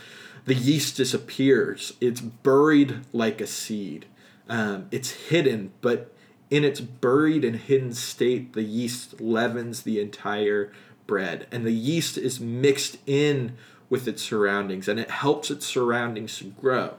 the 0.45 0.55
yeast 0.55 0.97
disappears. 0.97 1.93
It's 2.01 2.19
buried 2.19 3.01
like 3.13 3.39
a 3.39 3.45
seed. 3.45 4.07
Um, 4.49 4.87
it's 4.89 5.11
hidden, 5.11 5.71
but 5.81 6.15
in 6.49 6.63
its 6.63 6.81
buried 6.81 7.45
and 7.45 7.57
hidden 7.57 7.93
state, 7.93 8.53
the 8.53 8.63
yeast 8.63 9.21
leavens 9.21 9.83
the 9.83 10.01
entire 10.01 10.71
bread, 11.05 11.45
and 11.51 11.63
the 11.63 11.71
yeast 11.71 12.17
is 12.17 12.39
mixed 12.39 12.97
in 13.05 13.55
with 13.91 14.07
its 14.07 14.23
surroundings, 14.23 14.87
and 14.87 14.99
it 14.99 15.11
helps 15.11 15.51
its 15.51 15.67
surroundings 15.67 16.39
to 16.39 16.45
grow. 16.45 16.95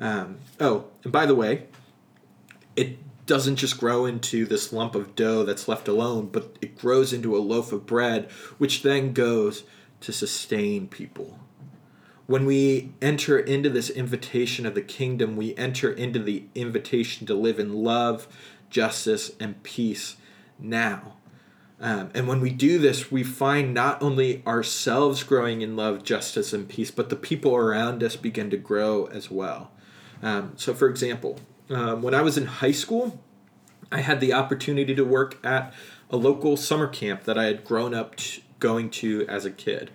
Um, 0.00 0.38
oh, 0.58 0.86
and 1.04 1.12
by 1.12 1.24
the 1.24 1.36
way, 1.36 1.68
it 2.74 2.98
doesn't 3.28 3.56
just 3.56 3.78
grow 3.78 4.06
into 4.06 4.44
this 4.44 4.72
lump 4.72 4.96
of 4.96 5.14
dough 5.14 5.44
that's 5.44 5.68
left 5.68 5.86
alone, 5.86 6.30
but 6.32 6.56
it 6.60 6.76
grows 6.76 7.12
into 7.12 7.36
a 7.36 7.38
loaf 7.38 7.70
of 7.70 7.86
bread, 7.86 8.28
which 8.56 8.82
then 8.82 9.12
goes 9.12 9.62
to 10.00 10.12
sustain 10.12 10.88
people. 10.88 11.38
When 12.26 12.44
we 12.44 12.92
enter 13.00 13.38
into 13.38 13.70
this 13.70 13.90
invitation 13.90 14.66
of 14.66 14.74
the 14.74 14.82
kingdom, 14.82 15.36
we 15.36 15.54
enter 15.56 15.92
into 15.92 16.18
the 16.18 16.44
invitation 16.54 17.26
to 17.26 17.34
live 17.34 17.58
in 17.58 17.84
love, 17.84 18.26
justice, 18.70 19.32
and 19.38 19.62
peace 19.62 20.16
now. 20.58 21.14
Um, 21.80 22.10
and 22.14 22.26
when 22.26 22.40
we 22.40 22.50
do 22.50 22.78
this, 22.78 23.10
we 23.10 23.22
find 23.22 23.72
not 23.72 24.02
only 24.02 24.42
ourselves 24.46 25.22
growing 25.22 25.62
in 25.62 25.76
love, 25.76 26.02
justice, 26.02 26.52
and 26.52 26.68
peace, 26.68 26.90
but 26.90 27.08
the 27.08 27.16
people 27.16 27.54
around 27.54 28.02
us 28.02 28.16
begin 28.16 28.50
to 28.50 28.56
grow 28.56 29.06
as 29.06 29.30
well. 29.30 29.70
Um, 30.22 30.52
so, 30.56 30.74
for 30.74 30.88
example, 30.88 31.38
um, 31.70 32.02
when 32.02 32.14
I 32.14 32.22
was 32.22 32.38
in 32.38 32.46
high 32.46 32.72
school, 32.72 33.20
I 33.90 34.00
had 34.00 34.20
the 34.20 34.32
opportunity 34.32 34.94
to 34.94 35.04
work 35.04 35.44
at 35.44 35.72
a 36.10 36.16
local 36.16 36.56
summer 36.56 36.86
camp 36.86 37.24
that 37.24 37.38
I 37.38 37.44
had 37.44 37.64
grown 37.64 37.94
up 37.94 38.16
t- 38.16 38.42
going 38.60 38.90
to 38.90 39.26
as 39.28 39.44
a 39.44 39.50
kid. 39.50 39.90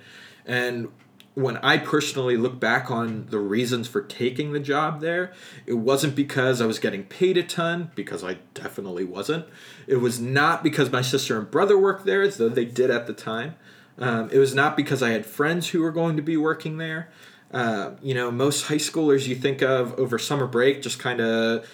And 0.45 0.89
when 1.35 1.57
I 1.57 1.77
personally 1.77 2.37
look 2.37 2.59
back 2.59 2.91
on 2.91 3.27
the 3.29 3.39
reasons 3.39 3.87
for 3.87 4.01
taking 4.01 4.53
the 4.53 4.59
job 4.59 5.01
there, 5.01 5.33
it 5.65 5.73
wasn't 5.73 6.15
because 6.15 6.61
I 6.61 6.65
was 6.65 6.77
getting 6.77 7.03
paid 7.05 7.37
a 7.37 7.43
ton, 7.43 7.91
because 7.95 8.23
I 8.23 8.37
definitely 8.53 9.03
wasn't. 9.03 9.45
It 9.87 9.97
was 9.97 10.19
not 10.19 10.63
because 10.63 10.91
my 10.91 11.01
sister 11.01 11.37
and 11.37 11.49
brother 11.49 11.77
worked 11.77 12.05
there, 12.05 12.21
as 12.21 12.37
though 12.37 12.49
they 12.49 12.65
did 12.65 12.91
at 12.91 13.07
the 13.07 13.13
time. 13.13 13.55
Um, 13.97 14.29
it 14.31 14.39
was 14.39 14.53
not 14.55 14.75
because 14.75 15.03
I 15.03 15.09
had 15.11 15.25
friends 15.25 15.69
who 15.69 15.81
were 15.81 15.91
going 15.91 16.15
to 16.17 16.23
be 16.23 16.37
working 16.37 16.77
there. 16.77 17.09
Uh, 17.53 17.91
you 18.01 18.15
know, 18.15 18.31
most 18.31 18.63
high 18.63 18.75
schoolers 18.75 19.27
you 19.27 19.35
think 19.35 19.61
of 19.61 19.97
over 19.99 20.17
summer 20.17 20.47
break 20.47 20.81
just 20.81 20.97
kind 20.97 21.21
of 21.21 21.67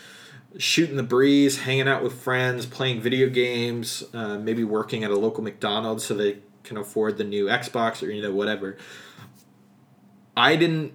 shooting 0.58 0.98
the 0.98 1.04
breeze, 1.04 1.60
hanging 1.60 1.88
out 1.88 2.04
with 2.04 2.14
friends, 2.14 2.66
playing 2.66 3.00
video 3.02 3.30
games, 3.30 4.04
uh, 4.14 4.38
maybe 4.38 4.64
working 4.64 5.04
at 5.04 5.12
a 5.12 5.16
local 5.16 5.44
McDonald's 5.44 6.04
so 6.04 6.14
they 6.14 6.40
can 6.64 6.78
afford 6.78 7.18
the 7.18 7.24
new 7.24 7.46
Xbox 7.46 8.06
or 8.06 8.12
you 8.12 8.22
know 8.22 8.32
whatever. 8.32 8.78
I 10.36 10.56
didn't 10.56 10.94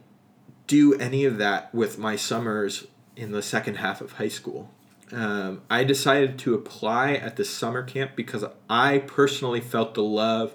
do 0.67 0.95
any 0.95 1.25
of 1.25 1.39
that 1.39 1.75
with 1.75 1.99
my 1.99 2.17
summers 2.17 2.87
in 3.17 3.33
the 3.33 3.43
second 3.43 3.77
half 3.77 4.01
of 4.01 4.13
high 4.13 4.29
school. 4.29 4.71
Um, 5.13 5.63
I 5.71 5.85
decided 5.85 6.39
to 6.41 6.55
apply 6.55 7.15
at 7.15 7.37
the 7.37 7.45
summer 7.45 7.83
camp 7.83 8.13
because 8.17 8.45
I 8.69 8.99
personally 8.99 9.61
felt 9.61 9.95
the 9.95 10.03
love 10.03 10.55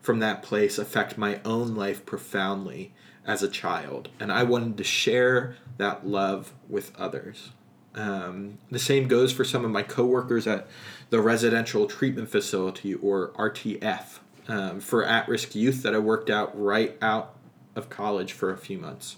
from 0.00 0.20
that 0.20 0.42
place 0.42 0.78
affect 0.78 1.18
my 1.18 1.40
own 1.44 1.74
life 1.74 2.06
profoundly 2.06 2.94
as 3.28 3.42
a 3.42 3.48
child, 3.48 4.08
and 4.18 4.32
I 4.32 4.42
wanted 4.42 4.78
to 4.78 4.84
share 4.84 5.54
that 5.76 6.06
love 6.06 6.54
with 6.66 6.98
others. 6.98 7.50
Um, 7.94 8.56
the 8.70 8.78
same 8.78 9.06
goes 9.06 9.32
for 9.32 9.44
some 9.44 9.66
of 9.66 9.70
my 9.70 9.82
coworkers 9.82 10.46
at 10.46 10.66
the 11.10 11.20
Residential 11.20 11.86
Treatment 11.86 12.30
Facility, 12.30 12.94
or 12.94 13.28
RTF, 13.32 14.20
um, 14.48 14.80
for 14.80 15.04
at 15.04 15.28
risk 15.28 15.54
youth 15.54 15.82
that 15.82 15.94
I 15.94 15.98
worked 15.98 16.30
out 16.30 16.58
right 16.58 16.96
out 17.02 17.34
of 17.76 17.90
college 17.90 18.32
for 18.32 18.50
a 18.50 18.56
few 18.56 18.78
months. 18.78 19.16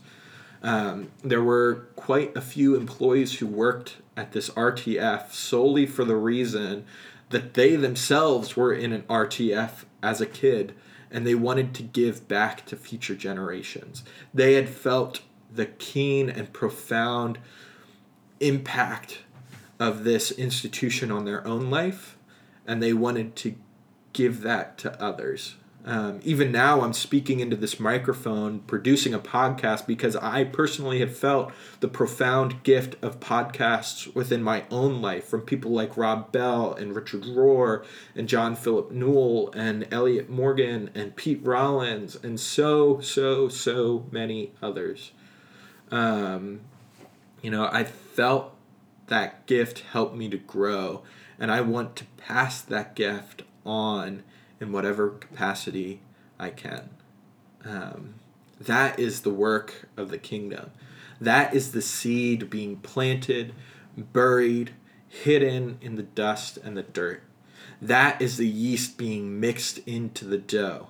Um, 0.60 1.12
there 1.22 1.42
were 1.42 1.86
quite 1.94 2.36
a 2.36 2.40
few 2.40 2.74
employees 2.74 3.38
who 3.38 3.46
worked 3.46 3.98
at 4.16 4.32
this 4.32 4.50
RTF 4.50 5.32
solely 5.32 5.86
for 5.86 6.04
the 6.04 6.16
reason 6.16 6.84
that 7.30 7.54
they 7.54 7.76
themselves 7.76 8.56
were 8.56 8.72
in 8.72 8.92
an 8.92 9.02
RTF 9.02 9.84
as 10.02 10.20
a 10.20 10.26
kid 10.26 10.74
and 11.10 11.26
they 11.26 11.34
wanted 11.34 11.74
to 11.74 11.82
give 11.82 12.28
back 12.28 12.64
to 12.66 12.76
future 12.76 13.14
generations. 13.14 14.04
They 14.32 14.54
had 14.54 14.68
felt 14.68 15.22
the 15.52 15.66
keen 15.66 16.30
and 16.30 16.52
profound 16.52 17.38
impact 18.38 19.20
of 19.78 20.04
this 20.04 20.30
institution 20.30 21.10
on 21.10 21.24
their 21.24 21.46
own 21.46 21.70
life, 21.70 22.16
and 22.66 22.82
they 22.82 22.92
wanted 22.92 23.34
to 23.36 23.54
give 24.12 24.42
that 24.42 24.78
to 24.78 25.02
others. 25.02 25.56
Um, 25.84 26.20
even 26.22 26.52
now, 26.52 26.82
I'm 26.82 26.92
speaking 26.92 27.40
into 27.40 27.56
this 27.56 27.80
microphone, 27.80 28.60
producing 28.60 29.14
a 29.14 29.18
podcast 29.18 29.86
because 29.86 30.14
I 30.16 30.44
personally 30.44 31.00
have 31.00 31.16
felt 31.16 31.52
the 31.80 31.88
profound 31.88 32.62
gift 32.62 32.96
of 33.02 33.18
podcasts 33.18 34.14
within 34.14 34.42
my 34.42 34.64
own 34.70 35.00
life 35.00 35.24
from 35.24 35.40
people 35.40 35.70
like 35.70 35.96
Rob 35.96 36.32
Bell 36.32 36.74
and 36.74 36.94
Richard 36.94 37.22
Rohr 37.22 37.84
and 38.14 38.28
John 38.28 38.56
Philip 38.56 38.90
Newell 38.90 39.50
and 39.52 39.88
Elliot 39.90 40.28
Morgan 40.28 40.90
and 40.94 41.16
Pete 41.16 41.40
Rollins 41.42 42.14
and 42.14 42.38
so, 42.38 43.00
so, 43.00 43.48
so 43.48 44.06
many 44.10 44.52
others. 44.60 45.12
Um, 45.90 46.60
you 47.40 47.50
know, 47.50 47.68
I 47.72 47.84
felt 47.84 48.54
that 49.06 49.46
gift 49.46 49.80
help 49.92 50.14
me 50.14 50.28
to 50.28 50.36
grow, 50.36 51.02
and 51.38 51.50
I 51.50 51.62
want 51.62 51.96
to 51.96 52.04
pass 52.18 52.60
that 52.60 52.94
gift 52.94 53.42
on 53.64 54.22
in 54.60 54.72
whatever 54.72 55.10
capacity 55.10 56.00
I 56.38 56.50
can. 56.50 56.90
Um, 57.64 58.14
that 58.60 58.98
is 58.98 59.22
the 59.22 59.32
work 59.32 59.88
of 59.96 60.10
the 60.10 60.18
kingdom. 60.18 60.70
That 61.20 61.54
is 61.54 61.72
the 61.72 61.82
seed 61.82 62.50
being 62.50 62.76
planted, 62.76 63.54
buried, 63.96 64.72
hidden 65.08 65.78
in 65.80 65.96
the 65.96 66.02
dust 66.02 66.56
and 66.58 66.76
the 66.76 66.82
dirt. 66.82 67.22
That 67.82 68.20
is 68.20 68.36
the 68.36 68.48
yeast 68.48 68.96
being 68.96 69.40
mixed 69.40 69.78
into 69.86 70.24
the 70.24 70.38
dough. 70.38 70.88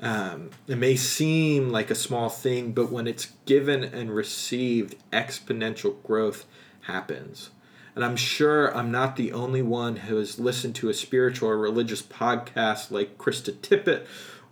Um, 0.00 0.50
it 0.66 0.76
may 0.76 0.96
seem 0.96 1.70
like 1.70 1.90
a 1.90 1.94
small 1.94 2.28
thing, 2.28 2.72
but 2.72 2.90
when 2.90 3.06
it's 3.06 3.32
given 3.46 3.84
and 3.84 4.10
received, 4.10 4.96
exponential 5.12 6.02
growth 6.02 6.44
happens. 6.82 7.50
And 7.94 8.04
I'm 8.04 8.16
sure 8.16 8.74
I'm 8.76 8.90
not 8.90 9.16
the 9.16 9.32
only 9.32 9.62
one 9.62 9.96
who 9.96 10.16
has 10.16 10.38
listened 10.38 10.74
to 10.76 10.88
a 10.88 10.94
spiritual 10.94 11.50
or 11.50 11.58
religious 11.58 12.02
podcast 12.02 12.90
like 12.90 13.18
Krista 13.18 13.52
Tippett 13.52 14.06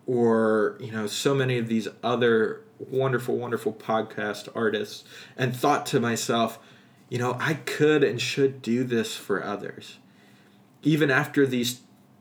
or, 0.07 0.77
you 0.81 0.93
know, 0.93 1.07
so 1.07 1.35
many 1.35 1.57
of 1.57 1.69
these 1.69 1.89
other 2.03 2.63
wonderful, 2.79 3.37
wonderful 3.37 3.73
podcast 3.73 4.49
artists 4.55 5.05
and 5.37 5.57
thought 5.57 5.87
to 5.87 6.01
myself, 6.01 6.59
you 7.09 7.19
know, 7.19 7.37
I 7.41 7.55
could 7.55 8.05
and 8.05 8.21
should 8.21 8.61
do 8.63 8.85
this 8.85 9.17
for 9.17 9.43
others. 9.43 9.99
Even 10.83 11.11
after 11.11 11.47
these 11.47 11.81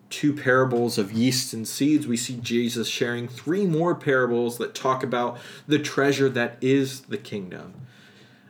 two 0.10 0.34
parables 0.34 0.98
of 0.98 1.12
yeast 1.12 1.54
and 1.54 1.68
seeds, 1.68 2.08
we 2.08 2.18
see 2.18 2.38
Jesus 2.42 2.88
sharing 2.88 3.28
three 3.28 3.66
more 3.66 3.94
parables 3.94 4.58
that 4.58 4.74
talk 4.74 5.04
about 5.04 5.38
the 5.68 5.80
treasure 5.80 6.30
that 6.30 6.58
is 6.62 7.02
the 7.02 7.18
kingdom. 7.18 7.74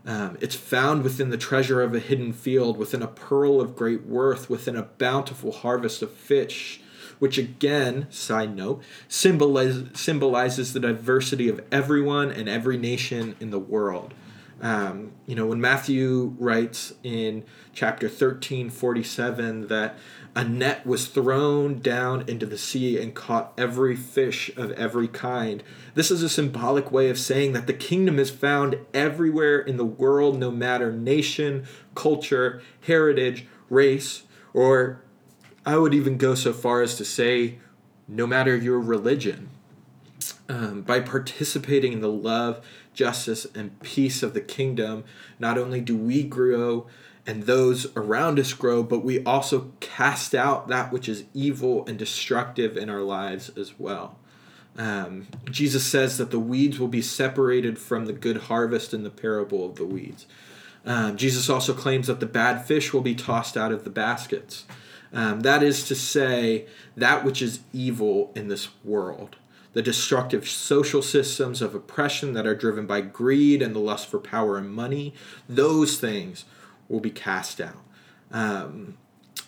Um, 0.09 0.39
it's 0.41 0.55
found 0.55 1.03
within 1.03 1.29
the 1.29 1.37
treasure 1.37 1.83
of 1.83 1.93
a 1.93 1.99
hidden 1.99 2.33
field, 2.33 2.77
within 2.77 3.03
a 3.03 3.07
pearl 3.07 3.61
of 3.61 3.75
great 3.75 4.07
worth, 4.07 4.49
within 4.49 4.75
a 4.75 4.81
bountiful 4.81 5.51
harvest 5.51 6.01
of 6.01 6.11
fish, 6.11 6.81
which 7.19 7.37
again, 7.37 8.07
side 8.09 8.55
note, 8.55 8.81
symbolize, 9.07 9.83
symbolizes 9.93 10.73
the 10.73 10.79
diversity 10.79 11.47
of 11.47 11.61
everyone 11.71 12.31
and 12.31 12.49
every 12.49 12.75
nation 12.75 13.35
in 13.39 13.51
the 13.51 13.59
world. 13.59 14.15
Um, 14.63 15.11
you 15.27 15.35
know, 15.35 15.45
when 15.45 15.61
Matthew 15.61 16.35
writes 16.39 16.91
in 17.03 17.43
chapter 17.75 18.09
13, 18.09 18.71
47, 18.71 19.67
that 19.67 19.95
a 20.35 20.43
net 20.43 20.85
was 20.85 21.07
thrown 21.07 21.79
down 21.79 22.23
into 22.27 22.45
the 22.45 22.57
sea 22.57 23.01
and 23.01 23.15
caught 23.15 23.53
every 23.57 23.95
fish 23.95 24.51
of 24.55 24.71
every 24.73 25.07
kind. 25.07 25.63
This 25.95 26.11
is 26.11 26.21
a 26.21 26.29
symbolic 26.29 26.91
way 26.91 27.09
of 27.09 27.17
saying 27.17 27.53
that 27.53 27.67
the 27.67 27.73
kingdom 27.73 28.19
is 28.19 28.29
found 28.29 28.77
everywhere 28.93 29.59
in 29.59 29.77
the 29.77 29.85
world, 29.85 30.39
no 30.39 30.51
matter 30.51 30.91
nation, 30.91 31.65
culture, 31.95 32.61
heritage, 32.81 33.47
race, 33.69 34.23
or 34.53 35.01
I 35.65 35.77
would 35.77 35.93
even 35.93 36.17
go 36.17 36.35
so 36.35 36.53
far 36.53 36.81
as 36.81 36.95
to 36.95 37.05
say, 37.05 37.59
no 38.07 38.25
matter 38.25 38.55
your 38.55 38.79
religion. 38.79 39.49
Um, 40.47 40.81
by 40.81 40.99
participating 40.99 41.93
in 41.93 42.01
the 42.01 42.11
love, 42.11 42.65
justice, 42.93 43.45
and 43.55 43.79
peace 43.81 44.23
of 44.23 44.33
the 44.33 44.41
kingdom, 44.41 45.03
not 45.37 45.57
only 45.57 45.79
do 45.79 45.95
we 45.95 46.23
grow 46.23 46.87
and 47.29 47.43
those 47.43 47.95
around 47.95 48.39
us 48.39 48.53
grow, 48.53 48.81
but 48.81 49.05
we 49.05 49.23
also 49.23 49.71
cast 49.79 50.33
out 50.33 50.67
that 50.67 50.91
which 50.91 51.07
is 51.07 51.25
evil 51.35 51.85
and 51.85 51.95
destructive 51.95 52.75
in 52.75 52.89
our 52.89 53.03
lives 53.03 53.51
as 53.55 53.77
well. 53.77 54.17
Um, 54.75 55.27
Jesus 55.45 55.85
says 55.85 56.17
that 56.17 56.31
the 56.31 56.39
weeds 56.39 56.79
will 56.79 56.87
be 56.87 57.03
separated 57.03 57.77
from 57.77 58.07
the 58.07 58.13
good 58.13 58.37
harvest 58.37 58.95
in 58.95 59.03
the 59.03 59.11
parable 59.11 59.63
of 59.63 59.75
the 59.75 59.85
weeds. 59.85 60.25
Um, 60.83 61.17
Jesus 61.17 61.51
also 61.51 61.71
claims 61.71 62.07
that 62.07 62.19
the 62.19 62.25
bad 62.25 62.65
fish 62.65 62.93
will 62.93 63.01
be 63.01 63.13
tossed 63.13 63.55
out 63.55 63.71
of 63.71 63.83
the 63.83 63.91
baskets. 63.91 64.65
Um, 65.13 65.41
that 65.41 65.61
is 65.61 65.87
to 65.87 65.93
say, 65.93 66.65
that 66.97 67.23
which 67.23 67.43
is 67.43 67.59
evil 67.71 68.31
in 68.33 68.47
this 68.47 68.69
world, 68.83 69.35
the 69.73 69.83
destructive 69.83 70.49
social 70.49 71.03
systems 71.03 71.61
of 71.61 71.75
oppression 71.75 72.33
that 72.33 72.47
are 72.47 72.55
driven 72.55 72.87
by 72.87 73.01
greed 73.01 73.61
and 73.61 73.75
the 73.75 73.79
lust 73.79 74.07
for 74.07 74.17
power 74.17 74.57
and 74.57 74.73
money, 74.73 75.13
those 75.47 75.99
things 75.99 76.45
will 76.89 76.99
be 76.99 77.11
cast 77.11 77.61
out. 77.61 77.77
Um, 78.31 78.97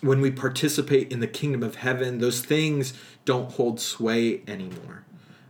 when 0.00 0.20
we 0.20 0.30
participate 0.30 1.12
in 1.12 1.20
the 1.20 1.26
kingdom 1.26 1.62
of 1.62 1.76
heaven, 1.76 2.18
those 2.18 2.40
things 2.40 2.94
don't 3.24 3.52
hold 3.52 3.80
sway 3.80 4.42
anymore. 4.48 5.04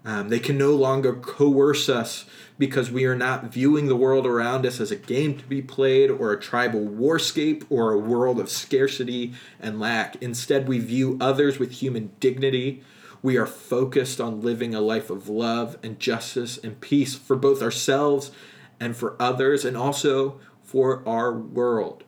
Um, 0.05 0.31
they 0.31 0.41
can 0.41 0.59
no 0.59 0.73
longer 0.73 1.15
coerce 1.15 1.89
us 1.89 2.25
because 2.59 2.91
we 2.91 3.05
are 3.05 3.15
not 3.15 3.45
viewing 3.45 3.87
the 3.87 3.97
world 3.97 4.27
around 4.27 4.67
us 4.67 4.81
as 4.81 4.91
a 4.91 4.97
game 4.97 5.39
to 5.39 5.45
be 5.45 5.63
played 5.63 6.11
or 6.11 6.33
a 6.33 6.41
tribal 6.41 6.81
warscape 6.81 7.65
or 7.71 7.93
a 7.93 7.99
world 7.99 8.41
of 8.41 8.51
scarcity 8.51 9.33
and 9.61 9.79
lack. 9.79 10.21
Instead, 10.21 10.67
we 10.67 10.81
view 10.81 11.17
others 11.21 11.59
with 11.59 11.71
human 11.71 12.11
dignity. 12.19 12.83
We 13.23 13.37
are 13.37 13.47
focused 13.47 14.21
on 14.21 14.43
living 14.43 14.75
a 14.75 14.81
life 14.81 15.09
of 15.09 15.29
love 15.29 15.79
and 15.85 16.01
justice 16.01 16.59
and 16.59 16.81
peace 16.81 17.15
for 17.15 17.37
both 17.37 17.63
ourselves 17.63 18.33
and 18.81 18.97
for 18.97 19.15
others, 19.21 19.65
and 19.65 19.77
also 19.77 20.41
for 20.73 21.07
our 21.07 21.31
world. 21.31 22.03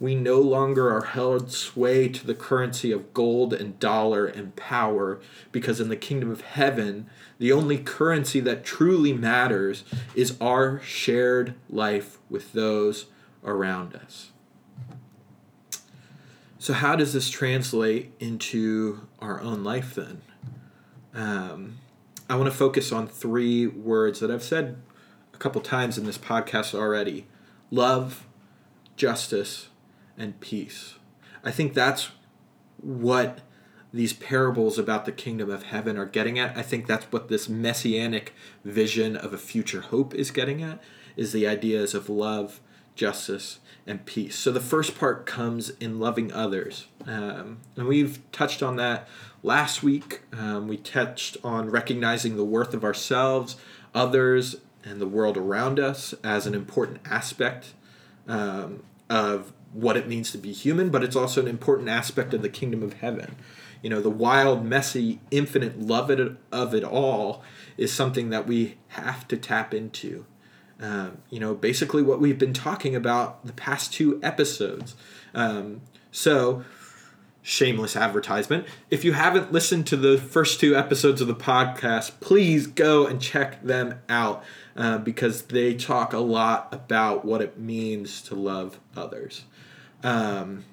We 0.00 0.14
no 0.14 0.40
longer 0.40 0.88
are 0.88 1.04
held 1.04 1.52
sway 1.52 2.08
to 2.08 2.26
the 2.26 2.34
currency 2.34 2.90
of 2.90 3.12
gold 3.12 3.52
and 3.52 3.78
dollar 3.78 4.24
and 4.24 4.56
power, 4.56 5.20
because 5.52 5.78
in 5.78 5.90
the 5.90 5.96
kingdom 5.96 6.30
of 6.30 6.40
heaven, 6.40 7.10
the 7.38 7.52
only 7.52 7.76
currency 7.76 8.40
that 8.40 8.64
truly 8.64 9.12
matters 9.12 9.84
is 10.14 10.38
our 10.40 10.80
shared 10.80 11.54
life 11.68 12.16
with 12.30 12.54
those 12.54 13.06
around 13.44 13.94
us. 13.94 14.30
So, 16.58 16.72
how 16.72 16.96
does 16.96 17.12
this 17.12 17.28
translate 17.28 18.14
into 18.18 19.06
our 19.18 19.38
own 19.42 19.62
life 19.64 19.94
then? 19.94 20.22
Um, 21.12 21.78
I 22.30 22.36
want 22.36 22.50
to 22.50 22.56
focus 22.56 22.90
on 22.90 23.06
three 23.06 23.66
words 23.66 24.20
that 24.20 24.30
I've 24.30 24.42
said 24.42 24.80
a 25.34 25.36
couple 25.36 25.60
times 25.60 25.98
in 25.98 26.06
this 26.06 26.18
podcast 26.18 26.72
already 26.74 27.26
love, 27.70 28.26
justice, 28.96 29.68
and 30.16 30.38
peace. 30.40 30.94
I 31.44 31.50
think 31.50 31.74
that's 31.74 32.10
what 32.80 33.40
these 33.92 34.12
parables 34.12 34.78
about 34.78 35.04
the 35.04 35.12
kingdom 35.12 35.50
of 35.50 35.64
heaven 35.64 35.96
are 35.96 36.06
getting 36.06 36.38
at. 36.38 36.56
I 36.56 36.62
think 36.62 36.86
that's 36.86 37.06
what 37.06 37.28
this 37.28 37.48
messianic 37.48 38.34
vision 38.64 39.16
of 39.16 39.32
a 39.32 39.38
future 39.38 39.80
hope 39.80 40.14
is 40.14 40.30
getting 40.30 40.62
at 40.62 40.82
is 41.16 41.32
the 41.32 41.46
ideas 41.46 41.94
of 41.94 42.08
love, 42.08 42.60
justice, 42.94 43.60
and 43.86 44.04
peace. 44.04 44.36
So 44.36 44.52
the 44.52 44.60
first 44.60 44.98
part 44.98 45.24
comes 45.24 45.70
in 45.70 45.98
loving 45.98 46.32
others. 46.32 46.88
Um, 47.06 47.58
and 47.76 47.88
we've 47.88 48.20
touched 48.30 48.62
on 48.62 48.76
that 48.76 49.08
last 49.42 49.82
week. 49.82 50.20
Um, 50.32 50.68
we 50.68 50.76
touched 50.76 51.38
on 51.42 51.70
recognizing 51.70 52.36
the 52.36 52.44
worth 52.44 52.74
of 52.74 52.84
ourselves, 52.84 53.56
others, 53.94 54.56
and 54.88 55.00
the 55.00 55.06
world 55.06 55.36
around 55.36 55.78
us 55.78 56.14
as 56.24 56.46
an 56.46 56.54
important 56.54 57.00
aspect 57.04 57.74
um, 58.26 58.82
of 59.10 59.52
what 59.72 59.96
it 59.96 60.08
means 60.08 60.30
to 60.32 60.38
be 60.38 60.52
human, 60.52 60.88
but 60.90 61.04
it's 61.04 61.16
also 61.16 61.40
an 61.40 61.48
important 61.48 61.88
aspect 61.88 62.32
of 62.32 62.42
the 62.42 62.48
kingdom 62.48 62.82
of 62.82 62.94
heaven. 62.94 63.36
You 63.82 63.90
know, 63.90 64.00
the 64.00 64.10
wild, 64.10 64.64
messy, 64.64 65.20
infinite 65.30 65.78
love 65.78 66.10
of 66.10 66.74
it 66.74 66.84
all 66.84 67.42
is 67.76 67.92
something 67.92 68.30
that 68.30 68.46
we 68.46 68.76
have 68.88 69.28
to 69.28 69.36
tap 69.36 69.74
into. 69.74 70.24
Um, 70.80 71.18
you 71.28 71.40
know, 71.40 71.54
basically 71.54 72.02
what 72.02 72.20
we've 72.20 72.38
been 72.38 72.52
talking 72.52 72.94
about 72.94 73.44
the 73.46 73.52
past 73.52 73.92
two 73.92 74.18
episodes. 74.22 74.96
Um, 75.34 75.82
so, 76.10 76.64
shameless 77.42 77.96
advertisement. 77.96 78.66
If 78.90 79.04
you 79.04 79.12
haven't 79.12 79.52
listened 79.52 79.86
to 79.88 79.96
the 79.96 80.18
first 80.18 80.60
two 80.60 80.76
episodes 80.76 81.20
of 81.20 81.28
the 81.28 81.34
podcast, 81.34 82.12
please 82.20 82.66
go 82.66 83.06
and 83.06 83.20
check 83.20 83.62
them 83.62 84.00
out 84.08 84.44
uh, 84.78 84.96
because 84.96 85.42
they 85.42 85.74
talk 85.74 86.12
a 86.12 86.18
lot 86.18 86.68
about 86.72 87.24
what 87.24 87.42
it 87.42 87.58
means 87.58 88.22
to 88.22 88.36
love 88.36 88.78
others. 88.96 89.42
Um, 90.04 90.64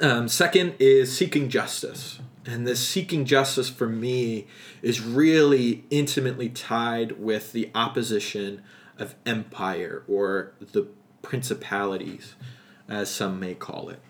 um, 0.00 0.28
second 0.28 0.74
is 0.78 1.16
seeking 1.16 1.48
justice. 1.48 2.20
And 2.44 2.66
this 2.66 2.86
seeking 2.86 3.24
justice 3.24 3.70
for 3.70 3.88
me 3.88 4.46
is 4.82 5.00
really 5.00 5.84
intimately 5.90 6.50
tied 6.50 7.12
with 7.12 7.52
the 7.52 7.70
opposition 7.74 8.62
of 8.98 9.14
empire 9.24 10.02
or 10.06 10.52
the 10.60 10.88
principalities, 11.22 12.34
as 12.86 13.10
some 13.10 13.40
may 13.40 13.54
call 13.54 13.88
it. 13.88 14.00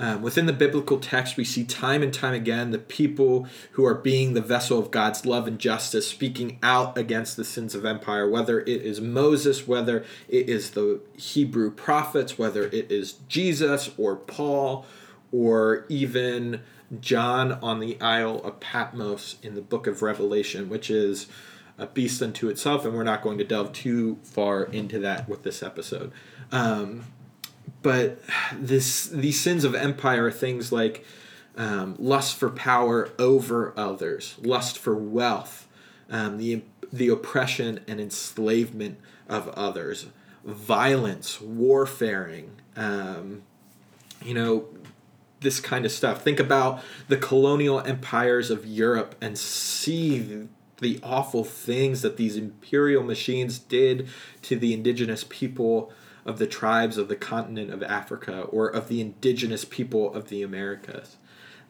Um, 0.00 0.22
within 0.22 0.46
the 0.46 0.54
biblical 0.54 0.98
text, 0.98 1.36
we 1.36 1.44
see 1.44 1.62
time 1.62 2.02
and 2.02 2.12
time 2.12 2.32
again 2.32 2.70
the 2.70 2.78
people 2.78 3.46
who 3.72 3.84
are 3.84 3.94
being 3.94 4.32
the 4.32 4.40
vessel 4.40 4.78
of 4.78 4.90
God's 4.90 5.26
love 5.26 5.46
and 5.46 5.58
justice 5.58 6.08
speaking 6.08 6.58
out 6.62 6.96
against 6.96 7.36
the 7.36 7.44
sins 7.44 7.74
of 7.74 7.84
empire, 7.84 8.26
whether 8.26 8.60
it 8.60 8.68
is 8.80 8.98
Moses, 8.98 9.68
whether 9.68 10.06
it 10.26 10.48
is 10.48 10.70
the 10.70 11.02
Hebrew 11.18 11.70
prophets, 11.70 12.38
whether 12.38 12.64
it 12.64 12.90
is 12.90 13.18
Jesus 13.28 13.90
or 13.98 14.16
Paul, 14.16 14.86
or 15.32 15.84
even 15.90 16.62
John 16.98 17.52
on 17.52 17.78
the 17.78 18.00
Isle 18.00 18.38
of 18.38 18.58
Patmos 18.58 19.36
in 19.42 19.54
the 19.54 19.60
book 19.60 19.86
of 19.86 20.00
Revelation, 20.00 20.70
which 20.70 20.88
is 20.88 21.26
a 21.76 21.86
beast 21.86 22.22
unto 22.22 22.48
itself, 22.48 22.86
and 22.86 22.94
we're 22.94 23.04
not 23.04 23.20
going 23.20 23.36
to 23.36 23.44
delve 23.44 23.74
too 23.74 24.18
far 24.22 24.64
into 24.64 24.98
that 25.00 25.28
with 25.28 25.42
this 25.42 25.62
episode. 25.62 26.10
Um, 26.50 27.04
but 27.82 28.20
this 28.52 29.06
these 29.06 29.40
sins 29.40 29.64
of 29.64 29.74
empire 29.74 30.26
are 30.26 30.30
things 30.30 30.72
like 30.72 31.04
um, 31.56 31.96
lust 31.98 32.36
for 32.36 32.50
power 32.50 33.10
over 33.18 33.72
others, 33.76 34.36
lust 34.40 34.78
for 34.78 34.94
wealth, 34.94 35.68
um, 36.10 36.38
the 36.38 36.62
the 36.92 37.08
oppression 37.08 37.80
and 37.86 38.00
enslavement 38.00 38.98
of 39.28 39.48
others, 39.50 40.06
violence, 40.44 41.40
warfaring, 41.40 42.50
um, 42.76 43.42
you 44.24 44.34
know, 44.34 44.66
this 45.40 45.60
kind 45.60 45.84
of 45.84 45.92
stuff. 45.92 46.22
Think 46.22 46.40
about 46.40 46.82
the 47.08 47.16
colonial 47.16 47.80
empires 47.80 48.50
of 48.50 48.66
Europe 48.66 49.14
and 49.20 49.38
see 49.38 50.48
the 50.80 50.98
awful 51.02 51.44
things 51.44 52.02
that 52.02 52.16
these 52.16 52.36
imperial 52.36 53.02
machines 53.02 53.58
did 53.58 54.08
to 54.42 54.56
the 54.56 54.72
indigenous 54.72 55.24
people 55.28 55.92
of 56.24 56.38
the 56.38 56.46
tribes 56.46 56.96
of 56.98 57.08
the 57.08 57.16
continent 57.16 57.72
of 57.72 57.82
Africa 57.82 58.42
or 58.42 58.68
of 58.68 58.88
the 58.88 59.00
indigenous 59.00 59.64
people 59.64 60.12
of 60.14 60.28
the 60.28 60.42
Americas. 60.42 61.16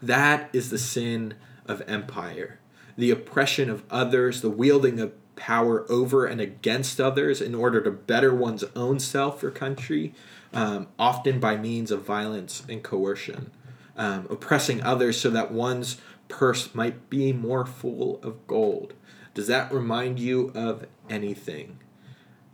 That 0.02 0.50
is 0.52 0.70
the 0.70 0.78
sin 0.78 1.34
of 1.66 1.82
empire. 1.86 2.58
The 2.96 3.10
oppression 3.10 3.70
of 3.70 3.84
others, 3.90 4.40
the 4.40 4.50
wielding 4.50 4.98
of 4.98 5.12
power 5.36 5.90
over 5.90 6.26
and 6.26 6.40
against 6.40 7.00
others 7.00 7.40
in 7.40 7.54
order 7.54 7.80
to 7.80 7.90
better 7.90 8.34
one's 8.34 8.64
own 8.76 8.98
self 8.98 9.42
or 9.42 9.50
country, 9.50 10.12
um, 10.52 10.88
often 10.98 11.40
by 11.40 11.56
means 11.56 11.90
of 11.90 12.02
violence 12.02 12.62
and 12.68 12.82
coercion. 12.82 13.50
Um, 13.96 14.26
oppressing 14.30 14.82
others 14.82 15.20
so 15.20 15.30
that 15.30 15.52
one's 15.52 15.98
purse 16.28 16.74
might 16.74 17.10
be 17.10 17.32
more 17.32 17.66
full 17.66 18.20
of 18.22 18.46
gold. 18.46 18.94
Does 19.34 19.46
that 19.46 19.72
remind 19.72 20.18
you 20.18 20.52
of 20.54 20.86
anything? 21.08 21.78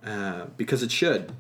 Uh, 0.05 0.47
because 0.57 0.83
it 0.83 0.91
should 0.91 1.33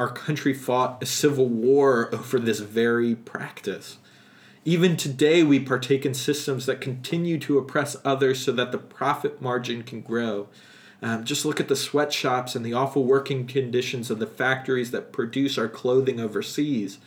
our 0.00 0.08
country 0.08 0.54
fought 0.54 1.02
a 1.02 1.06
civil 1.06 1.46
war 1.46 2.08
over 2.14 2.38
this 2.38 2.60
very 2.60 3.14
practice. 3.14 3.98
Even 4.64 4.96
today, 4.96 5.42
we 5.42 5.60
partake 5.60 6.06
in 6.06 6.14
systems 6.14 6.64
that 6.64 6.80
continue 6.80 7.38
to 7.38 7.58
oppress 7.58 7.96
others 8.02 8.42
so 8.42 8.50
that 8.52 8.72
the 8.72 8.78
profit 8.78 9.42
margin 9.42 9.82
can 9.82 10.00
grow. 10.00 10.48
Um, 11.02 11.24
just 11.24 11.44
look 11.44 11.60
at 11.60 11.68
the 11.68 11.76
sweatshops 11.76 12.56
and 12.56 12.64
the 12.64 12.72
awful 12.72 13.04
working 13.04 13.46
conditions 13.46 14.10
of 14.10 14.18
the 14.18 14.26
factories 14.26 14.90
that 14.90 15.12
produce 15.12 15.58
our 15.58 15.68
clothing 15.68 16.18
overseas. 16.18 16.98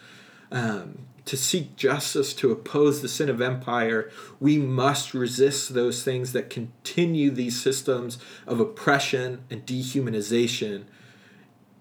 Um, 0.51 1.07
to 1.25 1.35
seek 1.35 1.75
justice, 1.75 2.31
to 2.35 2.51
oppose 2.51 3.01
the 3.01 3.07
sin 3.07 3.27
of 3.27 3.41
empire, 3.41 4.11
we 4.39 4.59
must 4.59 5.15
resist 5.15 5.73
those 5.73 6.03
things 6.03 6.31
that 6.33 6.51
continue 6.51 7.31
these 7.31 7.59
systems 7.59 8.19
of 8.45 8.59
oppression 8.59 9.45
and 9.49 9.65
dehumanization 9.65 10.83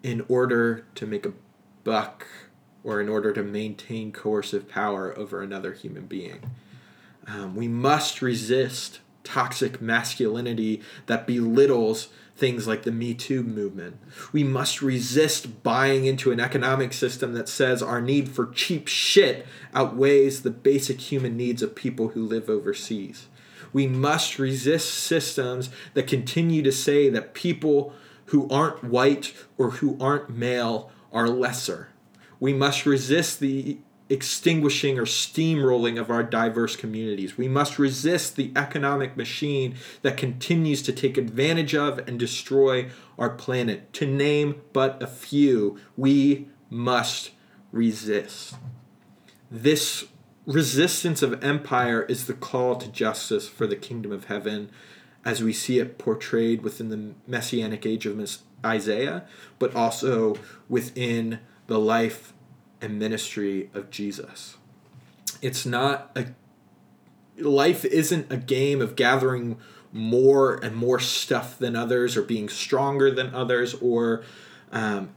in 0.03 0.25
order 0.29 0.85
to 0.95 1.07
make 1.07 1.27
a 1.27 1.33
buck 1.85 2.27
or 2.85 3.01
in 3.01 3.09
order 3.09 3.33
to 3.33 3.43
maintain 3.43 4.13
coercive 4.13 4.69
power 4.69 5.17
over 5.17 5.43
another 5.43 5.73
human 5.73 6.07
being. 6.07 6.41
Um, 7.27 7.55
we 7.55 7.69
must 7.69 8.21
resist 8.21 9.01
toxic 9.23 9.81
masculinity 9.81 10.83
that 11.07 11.27
belittles 11.27 12.09
things 12.37 12.67
like 12.67 12.83
the 12.83 12.91
Me 12.91 13.15
Too 13.15 13.45
movement. 13.45 13.99
We 14.33 14.43
must 14.43 14.83
resist 14.83 15.63
buying 15.63 16.07
into 16.07 16.33
an 16.33 16.41
economic 16.41 16.93
system 16.93 17.35
that 17.35 17.49
says 17.49 17.83
our 17.83 18.01
need 18.01 18.29
for 18.29 18.47
cheap 18.47 18.89
shit 18.89 19.47
outweighs 19.75 20.43
the 20.43 20.51
basic 20.51 21.01
human 21.01 21.37
needs 21.37 21.63
of 21.63 21.77
people 21.77 22.09
who 22.09 22.27
live 22.27 22.49
overseas. 22.49 23.29
We 23.73 23.87
must 23.87 24.39
resist 24.39 24.93
systems 24.93 25.71
that 25.95 26.07
continue 26.07 26.63
to 26.63 26.73
say 26.73 27.09
that 27.11 27.33
people 27.33 27.95
who 28.33 28.49
aren't 28.49 28.83
white 28.83 29.35
or 29.59 29.73
who 29.73 29.95
aren't 30.01 30.31
male 30.31 30.91
are 31.13 31.29
lesser. 31.29 31.89
We 32.41 32.55
must 32.55 32.87
resist 32.87 33.41
the 33.41 33.77
extinguishing 34.09 34.99
or 34.99 35.05
steamrolling 35.05 36.01
of 36.01 36.11
our 36.11 36.23
diverse 36.23 36.75
communities. 36.75 37.37
We 37.37 37.47
must 37.47 37.79
resist 37.79 38.37
the 38.37 38.51
economic 38.57 39.19
machine 39.19 39.77
that 40.01 40.17
continues 40.17 40.81
to 40.83 40.95
take 40.95 41.19
advantage 41.19 41.75
of 41.75 41.99
and 42.09 42.19
destroy 42.19 42.89
our 43.19 43.29
planet. 43.29 43.93
To 43.95 44.07
name 44.07 44.63
but 44.73 45.03
a 45.03 45.07
few, 45.07 45.79
we 45.95 46.49
must 46.71 47.33
resist. 47.71 48.55
This 49.51 50.07
resistance 50.47 51.21
of 51.21 51.45
empire 51.45 52.03
is 52.03 52.27
the 52.27 52.33
call 52.33 52.77
to 52.77 52.89
justice 52.89 53.47
for 53.47 53.67
the 53.67 53.77
kingdom 53.77 54.11
of 54.11 54.25
heaven 54.25 54.71
as 55.25 55.43
we 55.43 55.53
see 55.53 55.79
it 55.79 55.99
portrayed 55.99 56.63
within 56.63 56.89
the 56.89 57.15
messianic 57.27 57.87
age 57.87 58.07
of 58.07 58.41
Isaiah, 58.65 59.25
but 59.59 59.75
also 59.75 60.37
within 60.69 61.41
the 61.67 61.79
life 61.79 62.33
and 62.81 62.99
ministry 62.99 63.71
of 63.75 63.91
Jesus. 63.91 64.57
It's 65.41 65.65
not 65.65 66.11
a 66.17 66.27
life 67.39 67.85
isn't 67.85 68.31
a 68.31 68.37
game 68.37 68.81
of 68.81 68.95
gathering 68.97 69.59
more 69.93 70.55
and 70.57 70.75
more 70.75 70.99
stuff 70.99 71.59
than 71.59 71.77
others 71.77 72.17
or 72.17 72.23
being 72.23 72.49
stronger 72.49 73.11
than 73.11 73.35
others 73.35 73.75
or 73.75 74.23
um, 74.71 75.11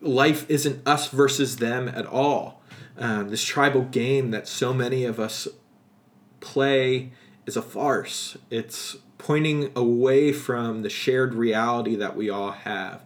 life 0.00 0.48
isn't 0.48 0.86
us 0.86 1.08
versus 1.08 1.56
them 1.56 1.88
at 1.88 2.06
all 2.06 2.62
um, 2.98 3.28
this 3.28 3.44
tribal 3.44 3.82
game 3.82 4.30
that 4.30 4.46
so 4.46 4.72
many 4.72 5.04
of 5.04 5.18
us 5.18 5.48
play 6.40 7.12
is 7.46 7.56
a 7.56 7.62
farce 7.62 8.36
it's 8.50 8.96
pointing 9.24 9.70
away 9.74 10.30
from 10.34 10.82
the 10.82 10.90
shared 10.90 11.32
reality 11.32 11.96
that 11.96 12.14
we 12.14 12.28
all 12.28 12.50
have. 12.50 13.00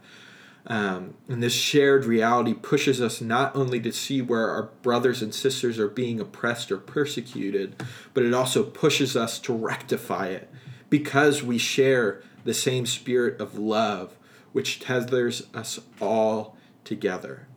Um, 0.67 1.13
and 1.29 1.41
this 1.41 1.53
shared 1.53 2.03
reality 2.03 2.53
pushes 2.53 3.01
us 3.01 3.21
not 3.21 3.55
only 3.55 3.79
to 3.79 3.93
see 3.93 4.21
where 4.21 4.49
our 4.49 4.63
brothers 4.81 5.21
and 5.21 5.33
sisters 5.33 5.79
are 5.79 5.87
being 5.87 6.19
oppressed 6.19 6.73
or 6.73 6.77
persecuted, 6.77 7.81
but 8.13 8.25
it 8.25 8.33
also 8.33 8.63
pushes 8.63 9.15
us 9.15 9.39
to 9.39 9.53
rectify 9.53 10.27
it 10.27 10.51
because 10.89 11.41
we 11.41 11.57
share 11.57 12.21
the 12.43 12.53
same 12.53 12.85
spirit 12.85 13.39
of 13.39 13.57
love 13.57 14.17
which 14.51 14.81
tethers 14.81 15.47
us 15.53 15.79
all 16.01 16.57
together. 16.83 17.47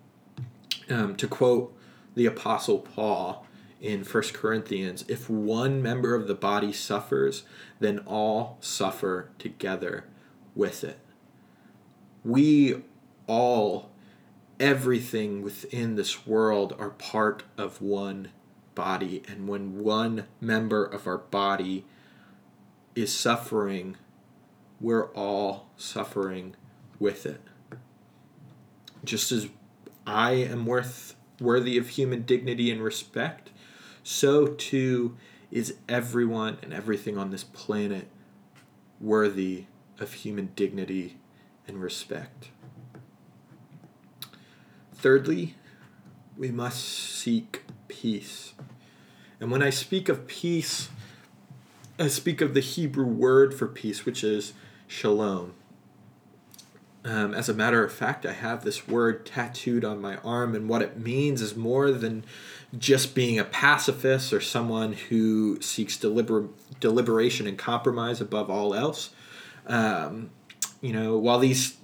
Um, 0.89 1.17
to 1.17 1.27
quote 1.27 1.77
the 2.15 2.27
Apostle 2.27 2.79
Paul, 2.79 3.45
in 3.83 4.05
1 4.05 4.23
Corinthians 4.33 5.05
if 5.09 5.29
one 5.29 5.83
member 5.83 6.15
of 6.15 6.29
the 6.29 6.35
body 6.35 6.73
suffers, 6.73 7.43
then 7.81 7.99
all 8.07 8.57
suffer 8.61 9.29
together 9.39 10.05
with 10.55 10.85
it. 10.85 11.01
We 12.25 12.83
all, 13.27 13.91
everything 14.61 15.43
within 15.43 15.97
this 15.97 16.27
world, 16.27 16.75
are 16.79 16.91
part 16.91 17.43
of 17.59 17.83
one 17.83 18.29
body. 18.75 19.23
And 19.29 19.49
when 19.49 19.83
one 19.83 20.27
member 20.41 20.85
of 20.85 21.07
our 21.07 21.19
body 21.19 21.85
is 22.95 23.13
suffering, 23.13 23.97
we're 24.81 25.09
all 25.09 25.67
suffering 25.77 26.55
with 27.01 27.27
it. 27.27 27.41
Just 29.05 29.33
as 29.33 29.49
I 30.07 30.33
am 30.33 30.67
worth 30.67 31.17
worthy 31.41 31.77
of 31.77 31.89
human 31.89 32.23
dignity 32.23 32.71
and 32.71 32.83
respect, 32.83 33.51
so 34.03 34.47
too 34.47 35.17
is 35.51 35.77
everyone 35.89 36.59
and 36.63 36.73
everything 36.73 37.19
on 37.19 37.31
this 37.31 37.45
planet 37.45 38.09
worthy 39.01 39.65
of 39.99 40.13
human 40.15 40.51
dignity 40.57 41.17
and 41.67 41.83
respect. 41.83 42.49
Thirdly, 44.95 45.55
we 46.37 46.51
must 46.51 46.83
seek 46.83 47.65
peace. 47.89 48.55
And 49.41 49.51
when 49.51 49.63
I 49.63 49.71
speak 49.71 50.09
of 50.09 50.27
peace, 50.27 50.89
I 51.99 52.09
speak 52.09 52.41
of 52.41 52.55
the 52.55 52.61
Hebrew 52.61 53.07
word 53.07 53.53
for 53.53 53.67
peace, 53.67 54.07
which 54.07 54.25
is 54.25 54.55
shalom. 54.87 55.55
Um, 57.05 57.35
as 57.35 57.49
a 57.49 57.55
matter 57.55 57.85
of 57.85 57.93
fact, 57.93 58.25
I 58.25 58.33
have 58.33 58.63
this 58.63 58.87
word 58.87 59.27
tattooed 59.27 59.85
on 59.85 60.01
my 60.01 60.17
arm, 60.19 60.55
and 60.55 60.69
what 60.69 60.83
it 60.83 60.99
means 60.99 61.43
is 61.43 61.57
more 61.57 61.91
than 61.91 62.25
just 62.79 63.15
being 63.15 63.39
a 63.39 63.45
pacifist 63.45 64.33
or 64.33 64.41
someone 64.41 64.95
who 64.95 65.61
seeks 65.61 65.97
deliber- 65.97 66.49
deliberation 66.81 67.47
and 67.47 67.59
compromise 67.59 68.21
above 68.21 68.51
all 68.51 68.75
else. 68.75 69.11
Um, 69.67 70.31
you 70.81 70.93
know, 70.93 71.19
while 71.19 71.39
these 71.39 71.77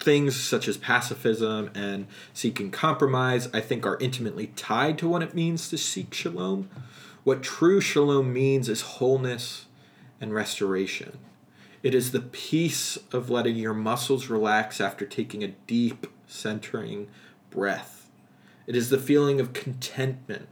things 0.00 0.36
such 0.36 0.68
as 0.68 0.76
pacifism 0.76 1.70
and 1.74 2.06
seeking 2.32 2.70
compromise, 2.70 3.48
I 3.54 3.60
think, 3.60 3.86
are 3.86 3.98
intimately 4.00 4.48
tied 4.48 4.98
to 4.98 5.08
what 5.08 5.22
it 5.22 5.34
means 5.34 5.68
to 5.70 5.78
seek 5.78 6.12
shalom. 6.12 6.68
What 7.22 7.42
true 7.42 7.80
shalom 7.80 8.32
means 8.32 8.68
is 8.68 8.82
wholeness 8.82 9.66
and 10.20 10.34
restoration. 10.34 11.18
It 11.82 11.94
is 11.94 12.12
the 12.12 12.20
peace 12.20 12.98
of 13.12 13.30
letting 13.30 13.56
your 13.56 13.74
muscles 13.74 14.28
relax 14.28 14.80
after 14.80 15.06
taking 15.06 15.42
a 15.42 15.48
deep, 15.48 16.06
centering 16.26 17.08
breath. 17.50 18.03
It 18.66 18.76
is 18.76 18.90
the 18.90 18.98
feeling 18.98 19.40
of 19.40 19.52
contentment. 19.52 20.48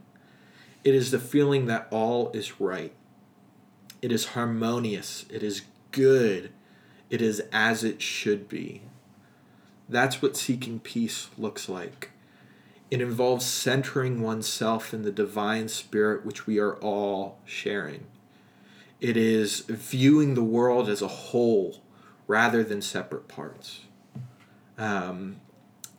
It 0.83 0.93
is 0.93 1.11
the 1.11 1.19
feeling 1.19 1.65
that 1.67 1.87
all 1.91 2.29
is 2.33 2.59
right. 2.59 2.93
It 4.01 4.11
is 4.11 4.27
harmonious. 4.27 5.25
It 5.29 5.43
is 5.43 5.61
good. 5.91 6.51
It 7.09 7.21
is 7.21 7.41
as 7.51 7.83
it 7.83 8.01
should 8.01 8.49
be. 8.49 8.81
That's 9.87 10.21
what 10.21 10.35
seeking 10.35 10.79
peace 10.79 11.29
looks 11.37 11.69
like. 11.69 12.11
It 12.91 13.01
involves 13.01 13.45
centering 13.45 14.21
oneself 14.21 14.93
in 14.93 15.01
the 15.01 15.11
divine 15.11 15.67
spirit 15.67 16.25
which 16.25 16.45
we 16.45 16.59
are 16.59 16.75
all 16.75 17.39
sharing. 17.45 18.05
It 19.01 19.17
is 19.17 19.61
viewing 19.61 20.35
the 20.35 20.43
world 20.43 20.89
as 20.89 21.01
a 21.01 21.07
whole 21.07 21.81
rather 22.27 22.63
than 22.63 22.81
separate 22.81 23.27
parts. 23.27 23.81
Um, 24.77 25.37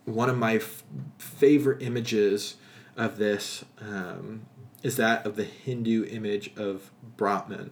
one 0.04 0.28
of 0.28 0.36
my 0.38 0.56
f- 0.56 0.84
favorite 1.18 1.82
images 1.82 2.56
of 2.96 3.18
this 3.18 3.64
um, 3.80 4.42
is 4.82 4.96
that 4.96 5.26
of 5.26 5.36
the 5.36 5.44
Hindu 5.44 6.04
image 6.04 6.52
of 6.56 6.90
Brahman 7.16 7.70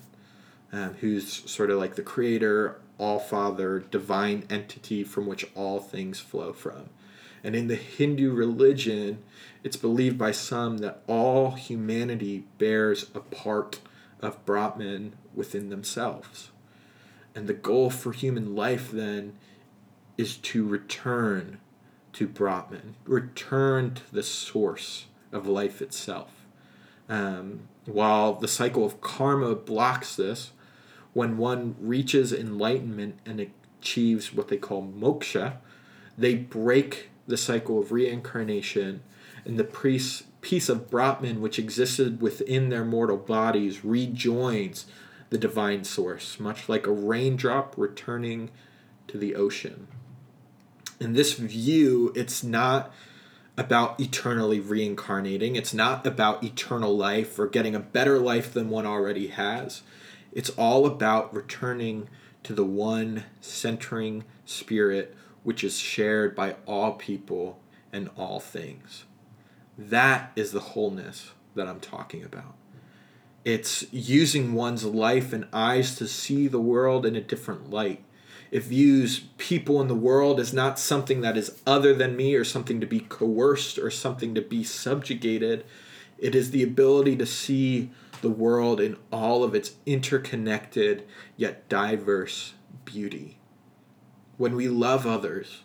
um, 0.72 0.94
who's 0.94 1.48
sort 1.50 1.70
of 1.70 1.78
like 1.78 1.94
the 1.94 2.02
creator, 2.02 2.80
all 2.98 3.18
father, 3.18 3.80
divine 3.80 4.44
entity 4.48 5.04
from 5.04 5.26
which 5.26 5.46
all 5.54 5.78
things 5.78 6.18
flow 6.18 6.52
from. 6.52 6.88
And 7.44 7.54
in 7.54 7.68
the 7.68 7.76
Hindu 7.76 8.32
religion, 8.32 9.22
it's 9.62 9.76
believed 9.76 10.16
by 10.16 10.32
some 10.32 10.78
that 10.78 11.02
all 11.06 11.52
humanity 11.52 12.44
bears 12.58 13.10
a 13.14 13.20
part 13.20 13.80
of 14.20 14.44
Brahman 14.46 15.14
within 15.34 15.68
themselves. 15.68 16.50
And 17.34 17.46
the 17.46 17.54
goal 17.54 17.90
for 17.90 18.12
human 18.12 18.54
life 18.54 18.90
then 18.90 19.34
is 20.16 20.36
to 20.36 20.66
return 20.66 21.58
to 22.14 22.26
Brahman, 22.26 22.96
return 23.04 23.94
to 23.94 24.14
the 24.14 24.22
source 24.22 25.06
of 25.32 25.46
life 25.46 25.80
itself. 25.80 26.46
Um, 27.08 27.68
while 27.86 28.34
the 28.34 28.48
cycle 28.48 28.84
of 28.84 29.00
karma 29.00 29.54
blocks 29.54 30.16
this, 30.16 30.52
when 31.12 31.36
one 31.36 31.76
reaches 31.80 32.32
enlightenment 32.32 33.18
and 33.26 33.48
achieves 33.80 34.32
what 34.32 34.48
they 34.48 34.56
call 34.56 34.82
moksha, 34.82 35.56
they 36.16 36.34
break 36.34 37.10
the 37.26 37.36
cycle 37.36 37.78
of 37.78 37.92
reincarnation 37.92 39.02
and 39.44 39.58
the 39.58 39.64
priest, 39.64 40.24
piece 40.40 40.68
of 40.68 40.90
Brahman 40.90 41.40
which 41.40 41.58
existed 41.58 42.20
within 42.20 42.68
their 42.68 42.84
mortal 42.84 43.16
bodies 43.16 43.84
rejoins 43.84 44.86
the 45.30 45.38
divine 45.38 45.84
source, 45.84 46.38
much 46.38 46.68
like 46.68 46.86
a 46.86 46.92
raindrop 46.92 47.74
returning 47.76 48.50
to 49.08 49.18
the 49.18 49.34
ocean. 49.34 49.88
In 51.02 51.14
this 51.14 51.32
view, 51.32 52.12
it's 52.14 52.44
not 52.44 52.94
about 53.56 53.98
eternally 53.98 54.60
reincarnating. 54.60 55.56
It's 55.56 55.74
not 55.74 56.06
about 56.06 56.44
eternal 56.44 56.96
life 56.96 57.40
or 57.40 57.48
getting 57.48 57.74
a 57.74 57.80
better 57.80 58.20
life 58.20 58.54
than 58.54 58.70
one 58.70 58.86
already 58.86 59.26
has. 59.26 59.82
It's 60.30 60.50
all 60.50 60.86
about 60.86 61.34
returning 61.34 62.08
to 62.44 62.54
the 62.54 62.64
one 62.64 63.24
centering 63.40 64.22
spirit 64.44 65.16
which 65.42 65.64
is 65.64 65.76
shared 65.76 66.36
by 66.36 66.54
all 66.66 66.92
people 66.92 67.58
and 67.92 68.08
all 68.16 68.38
things. 68.38 69.04
That 69.76 70.30
is 70.36 70.52
the 70.52 70.60
wholeness 70.60 71.32
that 71.56 71.66
I'm 71.66 71.80
talking 71.80 72.22
about. 72.22 72.54
It's 73.44 73.92
using 73.92 74.52
one's 74.52 74.84
life 74.84 75.32
and 75.32 75.48
eyes 75.52 75.96
to 75.96 76.06
see 76.06 76.46
the 76.46 76.60
world 76.60 77.04
in 77.04 77.16
a 77.16 77.20
different 77.20 77.70
light. 77.70 78.04
It 78.52 78.64
views 78.64 79.20
people 79.38 79.80
in 79.80 79.88
the 79.88 79.94
world 79.94 80.38
as 80.38 80.52
not 80.52 80.78
something 80.78 81.22
that 81.22 81.38
is 81.38 81.62
other 81.66 81.94
than 81.94 82.14
me 82.14 82.34
or 82.34 82.44
something 82.44 82.80
to 82.80 82.86
be 82.86 83.00
coerced 83.00 83.78
or 83.78 83.90
something 83.90 84.34
to 84.34 84.42
be 84.42 84.62
subjugated. 84.62 85.64
It 86.18 86.34
is 86.34 86.50
the 86.50 86.62
ability 86.62 87.16
to 87.16 87.24
see 87.24 87.90
the 88.20 88.28
world 88.28 88.78
in 88.78 88.98
all 89.10 89.42
of 89.42 89.54
its 89.54 89.76
interconnected 89.86 91.08
yet 91.34 91.66
diverse 91.70 92.52
beauty. 92.84 93.38
When 94.36 94.54
we 94.54 94.68
love 94.68 95.06
others, 95.06 95.62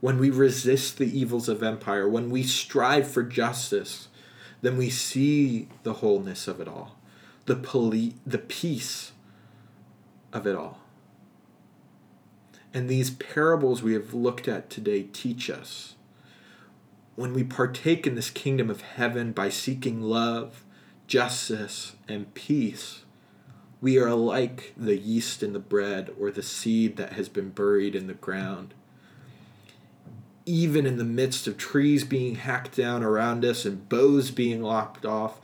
when 0.00 0.16
we 0.16 0.30
resist 0.30 0.96
the 0.96 1.18
evils 1.18 1.46
of 1.46 1.62
empire, 1.62 2.08
when 2.08 2.30
we 2.30 2.42
strive 2.42 3.06
for 3.06 3.22
justice, 3.22 4.08
then 4.62 4.78
we 4.78 4.88
see 4.88 5.68
the 5.82 5.94
wholeness 5.94 6.48
of 6.48 6.58
it 6.58 6.68
all, 6.68 6.96
the, 7.44 7.56
poli- 7.56 8.14
the 8.26 8.38
peace 8.38 9.12
of 10.32 10.46
it 10.46 10.56
all. 10.56 10.79
And 12.72 12.88
these 12.88 13.10
parables 13.10 13.82
we 13.82 13.94
have 13.94 14.14
looked 14.14 14.46
at 14.46 14.70
today 14.70 15.04
teach 15.12 15.50
us 15.50 15.94
when 17.20 17.34
we 17.34 17.44
partake 17.44 18.06
in 18.06 18.14
this 18.14 18.30
kingdom 18.30 18.70
of 18.70 18.80
heaven 18.80 19.32
by 19.32 19.50
seeking 19.50 20.00
love, 20.00 20.64
justice, 21.06 21.94
and 22.08 22.32
peace, 22.32 23.02
we 23.82 23.98
are 23.98 24.14
like 24.14 24.72
the 24.74 24.96
yeast 24.96 25.42
in 25.42 25.52
the 25.52 25.58
bread 25.58 26.10
or 26.18 26.30
the 26.30 26.42
seed 26.42 26.96
that 26.96 27.12
has 27.12 27.28
been 27.28 27.50
buried 27.50 27.94
in 27.94 28.06
the 28.06 28.14
ground. 28.14 28.72
Even 30.46 30.86
in 30.86 30.96
the 30.96 31.04
midst 31.04 31.46
of 31.46 31.58
trees 31.58 32.04
being 32.04 32.36
hacked 32.36 32.74
down 32.74 33.02
around 33.02 33.44
us 33.44 33.66
and 33.66 33.86
boughs 33.90 34.30
being 34.30 34.62
lopped 34.62 35.04
off, 35.04 35.42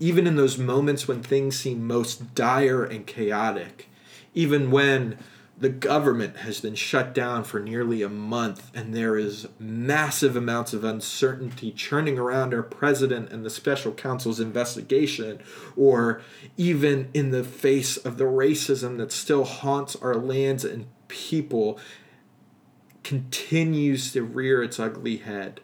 even 0.00 0.26
in 0.26 0.34
those 0.34 0.58
moments 0.58 1.06
when 1.06 1.22
things 1.22 1.56
seem 1.56 1.86
most 1.86 2.34
dire 2.34 2.82
and 2.82 3.06
chaotic, 3.06 3.88
even 4.34 4.72
when 4.72 5.18
the 5.62 5.68
government 5.68 6.38
has 6.38 6.60
been 6.60 6.74
shut 6.74 7.14
down 7.14 7.44
for 7.44 7.60
nearly 7.60 8.02
a 8.02 8.08
month, 8.08 8.68
and 8.74 8.92
there 8.92 9.16
is 9.16 9.46
massive 9.60 10.34
amounts 10.34 10.72
of 10.72 10.82
uncertainty 10.82 11.70
churning 11.70 12.18
around 12.18 12.52
our 12.52 12.64
president 12.64 13.30
and 13.30 13.44
the 13.44 13.50
special 13.50 13.92
counsel's 13.92 14.40
investigation, 14.40 15.38
or 15.76 16.20
even 16.56 17.08
in 17.14 17.30
the 17.30 17.44
face 17.44 17.96
of 17.96 18.18
the 18.18 18.24
racism 18.24 18.98
that 18.98 19.12
still 19.12 19.44
haunts 19.44 19.94
our 19.94 20.16
lands 20.16 20.64
and 20.64 20.84
people, 21.06 21.78
continues 23.04 24.12
to 24.12 24.24
rear 24.24 24.64
its 24.64 24.80
ugly 24.80 25.18
head. 25.18 25.60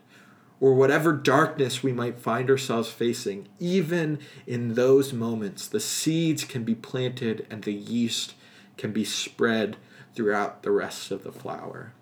Or 0.61 0.74
whatever 0.74 1.12
darkness 1.12 1.82
we 1.82 1.92
might 1.92 2.20
find 2.20 2.49
ourselves 2.49 2.88
facing, 2.88 3.49
even 3.59 4.20
in 4.46 4.74
those 4.74 5.12
moments, 5.12 5.66
the 5.66 5.80
seeds 5.80 6.44
can 6.44 6.62
be 6.62 6.76
planted 6.76 7.49
and 7.51 7.64
the 7.64 7.74
yeast 7.74 8.34
can 8.76 8.92
be 8.92 9.05
spread 9.05 9.76
throughout 10.14 10.62
the 10.62 10.70
rest 10.70 11.11
of 11.11 11.24
the 11.24 11.32
flour. 11.32 11.92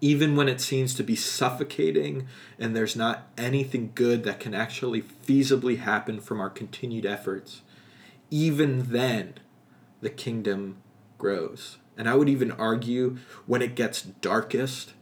Even 0.00 0.36
when 0.36 0.48
it 0.48 0.60
seems 0.60 0.94
to 0.94 1.02
be 1.02 1.16
suffocating 1.16 2.26
and 2.58 2.76
there's 2.76 2.96
not 2.96 3.28
anything 3.38 3.92
good 3.94 4.24
that 4.24 4.40
can 4.40 4.54
actually 4.54 5.02
feasibly 5.02 5.78
happen 5.78 6.20
from 6.20 6.40
our 6.40 6.50
continued 6.50 7.06
efforts, 7.06 7.62
even 8.30 8.90
then 8.90 9.34
the 10.00 10.10
kingdom 10.10 10.76
grows. 11.18 11.78
And 11.96 12.08
I 12.08 12.14
would 12.14 12.28
even 12.28 12.50
argue 12.52 13.16
when 13.46 13.62
it 13.62 13.74
gets 13.74 14.02
darkest, 14.02 14.92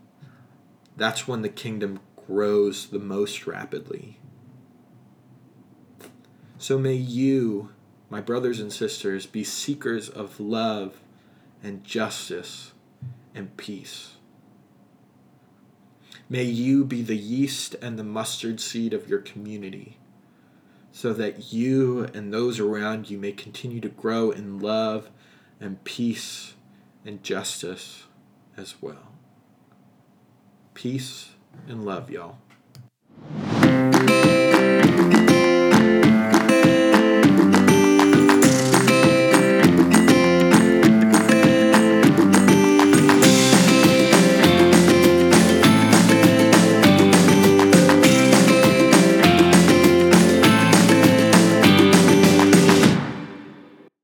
that's 0.97 1.27
when 1.27 1.43
the 1.43 1.49
kingdom 1.49 2.01
grows 2.27 2.87
the 2.87 3.01
most 3.01 3.47
rapidly. 3.47 4.19
So 6.57 6.79
may 6.79 6.95
you, 6.95 7.71
my 8.09 8.21
brothers 8.21 8.61
and 8.61 8.73
sisters, 8.73 9.27
be 9.27 9.45
seekers 9.45 10.09
of 10.09 10.39
love 10.39 11.01
and 11.65 11.83
justice 11.83 12.73
and 13.35 13.57
peace. 13.57 14.17
May 16.29 16.45
you 16.45 16.85
be 16.85 17.03
the 17.03 17.17
yeast 17.17 17.75
and 17.83 17.99
the 17.99 18.05
mustard 18.05 18.61
seed 18.61 18.93
of 18.93 19.09
your 19.09 19.19
community, 19.19 19.99
so 20.93 21.13
that 21.15 21.53
you 21.53 22.05
and 22.15 22.33
those 22.33 22.61
around 22.61 23.11
you 23.11 23.19
may 23.19 23.33
continue 23.33 23.81
to 23.81 23.89
grow 23.89 24.31
in 24.31 24.59
love 24.59 25.11
and 25.61 25.83
peace 25.85 26.55
and 27.05 27.23
justice 27.23 28.05
as 28.57 28.77
well. 28.81 29.13
Peace 30.75 31.31
and 31.67 31.85
love, 31.85 32.11
y'all. 32.11 32.39